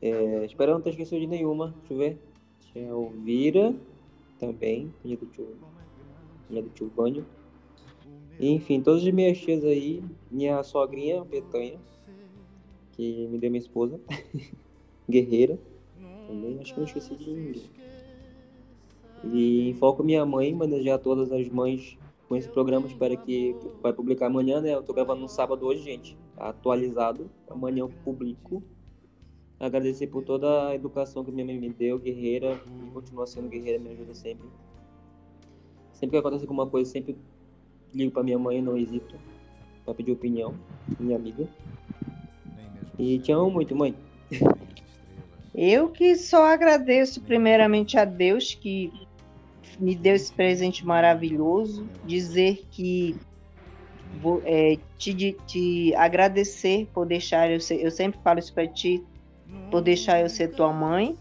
[0.00, 1.74] É, espero não ter esquecido de nenhuma.
[1.78, 2.18] Deixa eu ver.
[2.60, 3.74] Tia Elvira
[4.38, 5.56] também, filha do tio,
[6.46, 6.90] filha do tio.
[8.38, 11.78] Enfim, todas as minhas tias aí, minha sogrinha, Betanha,
[12.92, 14.00] que me deu minha esposa,
[15.08, 15.58] guerreira
[16.28, 17.62] também, acho que não esqueci de ninguém.
[19.24, 21.98] E foco minha mãe, manejar todas as mães
[22.28, 22.86] com esse programa.
[22.86, 24.74] Espero que vai publicar amanhã, né?
[24.74, 26.16] Eu tô gravando no sábado hoje, gente.
[26.38, 27.30] Atualizado.
[27.48, 28.62] Amanhã eu publico.
[29.60, 33.78] Agradecer por toda a educação que minha mãe me deu, guerreira, e continua sendo guerreira,
[33.78, 34.48] me ajuda sempre.
[35.92, 37.16] Sempre que acontece alguma coisa, sempre
[37.92, 39.16] ligo pra minha mãe, não hesito
[39.84, 40.54] pra pedir opinião,
[41.00, 41.48] minha amiga.
[42.96, 43.96] E te amo muito, mãe.
[45.52, 48.92] Eu que só agradeço primeiramente a Deus que
[49.80, 53.16] me deu esse presente maravilhoso, dizer que
[54.20, 59.02] vou é, te, te agradecer por deixar eu ser, eu sempre falo isso para ti,
[59.70, 61.16] por deixar eu ser tua mãe.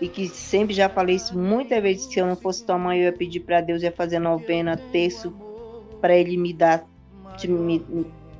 [0.00, 3.04] E que sempre já falei isso muitas vezes se eu não fosse tua mãe eu
[3.04, 5.32] ia pedir para Deus ia fazer novena terço
[6.00, 6.84] para ele me dar
[7.36, 7.80] te, me,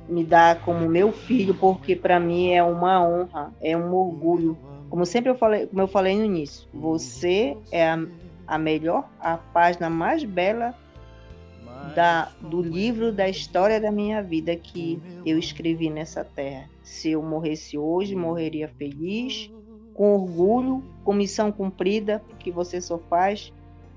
[0.09, 4.57] me dar como meu filho porque para mim é uma honra é um orgulho.
[4.89, 8.05] Como sempre eu falei, como eu falei no início, você é a,
[8.45, 10.75] a melhor, a página mais bela
[11.95, 16.69] da, do livro da história da minha vida que eu escrevi nessa terra.
[16.83, 19.51] Se eu morresse hoje, morreria feliz,
[19.93, 23.51] com orgulho, com missão cumprida, que você só faz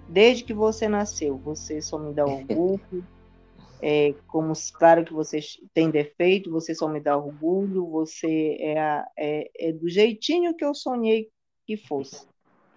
[0.09, 1.37] desde que você nasceu.
[1.39, 2.81] Você só me dá orgulho,
[3.81, 5.39] é, como claro que você
[5.73, 10.65] tem defeito, você só me dá orgulho, você é, a, é, é do jeitinho que
[10.65, 11.29] eu sonhei
[11.67, 12.27] que fosse.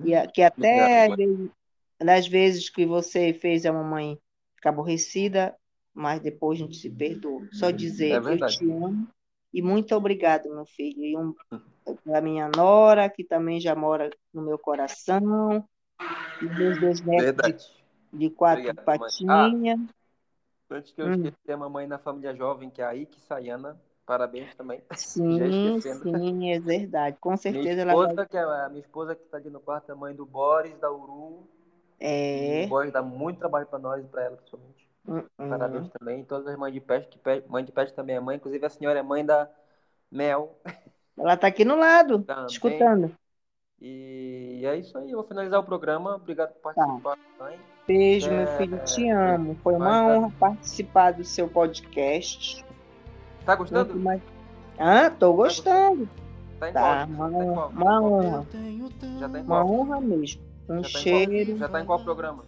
[0.04, 1.50] E a, que até às vezes,
[2.02, 4.18] nas vezes que você fez a mamãe
[4.60, 5.56] ficar aborrecida,
[5.94, 7.48] mas depois a gente se perdoa.
[7.54, 9.08] Só dizer é eu te amo
[9.54, 11.04] e muito obrigado, meu filho.
[11.04, 11.34] E um,
[12.14, 15.68] a minha nora, que também já mora no meu coração,
[16.42, 19.80] e meus dois netos de, de, quatro obrigado, patinhas.
[19.80, 19.94] Ah.
[20.72, 21.14] Antes que eu hum.
[21.14, 23.80] esqueça, a mamãe na família jovem, que é a Ike Sayana.
[24.06, 24.82] Parabéns também.
[24.96, 27.16] Sim, sim, é verdade.
[27.22, 28.26] Com certeza minha esposa, ela vai...
[28.28, 30.76] que é a minha esposa que está ali no quarto, é a mãe do Boris,
[30.80, 31.48] da Uru.
[32.00, 32.64] É.
[32.64, 34.88] E o Boris dá muito trabalho para nós e para ela, principalmente.
[35.08, 35.50] Uh -uh.
[35.50, 36.24] Parabéns também.
[36.24, 38.38] Todas as mães de peste, que peste, mãe de peste também é mãe.
[38.38, 39.50] Inclusive a senhora é mãe da
[40.12, 40.58] Mel.
[41.18, 42.46] Ela está aqui no lado, também.
[42.46, 43.12] escutando.
[43.82, 45.12] E é isso aí.
[45.12, 46.16] Eu vou finalizar o programa.
[46.16, 47.52] Obrigado por participar, tá.
[47.88, 49.56] Beijo, é, meu filho, te amo.
[49.64, 52.64] Foi uma honra participar do seu podcast.
[53.46, 53.96] Tá gostando?
[53.96, 54.22] Mais...
[54.78, 56.08] Ah, tô gostando.
[56.60, 58.48] Tá, tá uma, honra, uma honra.
[59.20, 60.49] Já tá em uma honra mesmo.
[60.70, 61.54] Um já cheiro.
[61.54, 62.46] Tá já tá em qual programa?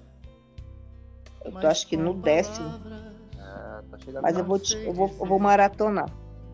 [1.43, 2.69] Eu tô acho que no décimo.
[3.39, 6.09] Ah, tá chegando Mas eu vou, te, eu, vou, eu vou maratonar.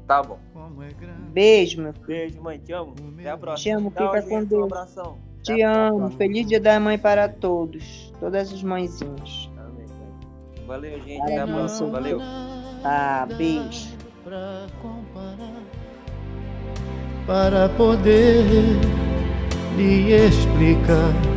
[0.08, 0.40] Tá bom.
[1.34, 2.06] Beijo, meu filho.
[2.08, 2.58] Beijo, mãe.
[2.58, 2.96] Te amo.
[3.20, 3.64] Até a próxima.
[3.64, 4.62] Te amo, fica com Deus.
[4.62, 5.18] Um abração.
[5.44, 6.10] Te amo.
[6.12, 8.14] Feliz Dia da Mãe para todos.
[8.20, 9.50] Todas as mãezinhas.
[9.58, 9.86] Amém.
[10.66, 11.22] Valeu, gente.
[11.22, 11.90] Até a próxima.
[11.90, 12.20] Valeu.
[12.82, 13.98] Tá, beijo.
[17.26, 18.46] Para poder
[19.76, 21.37] lhe explicar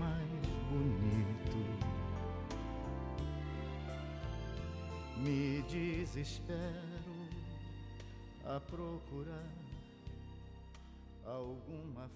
[5.21, 7.29] Me desespero
[8.43, 9.53] a procurar
[11.23, 12.09] alguma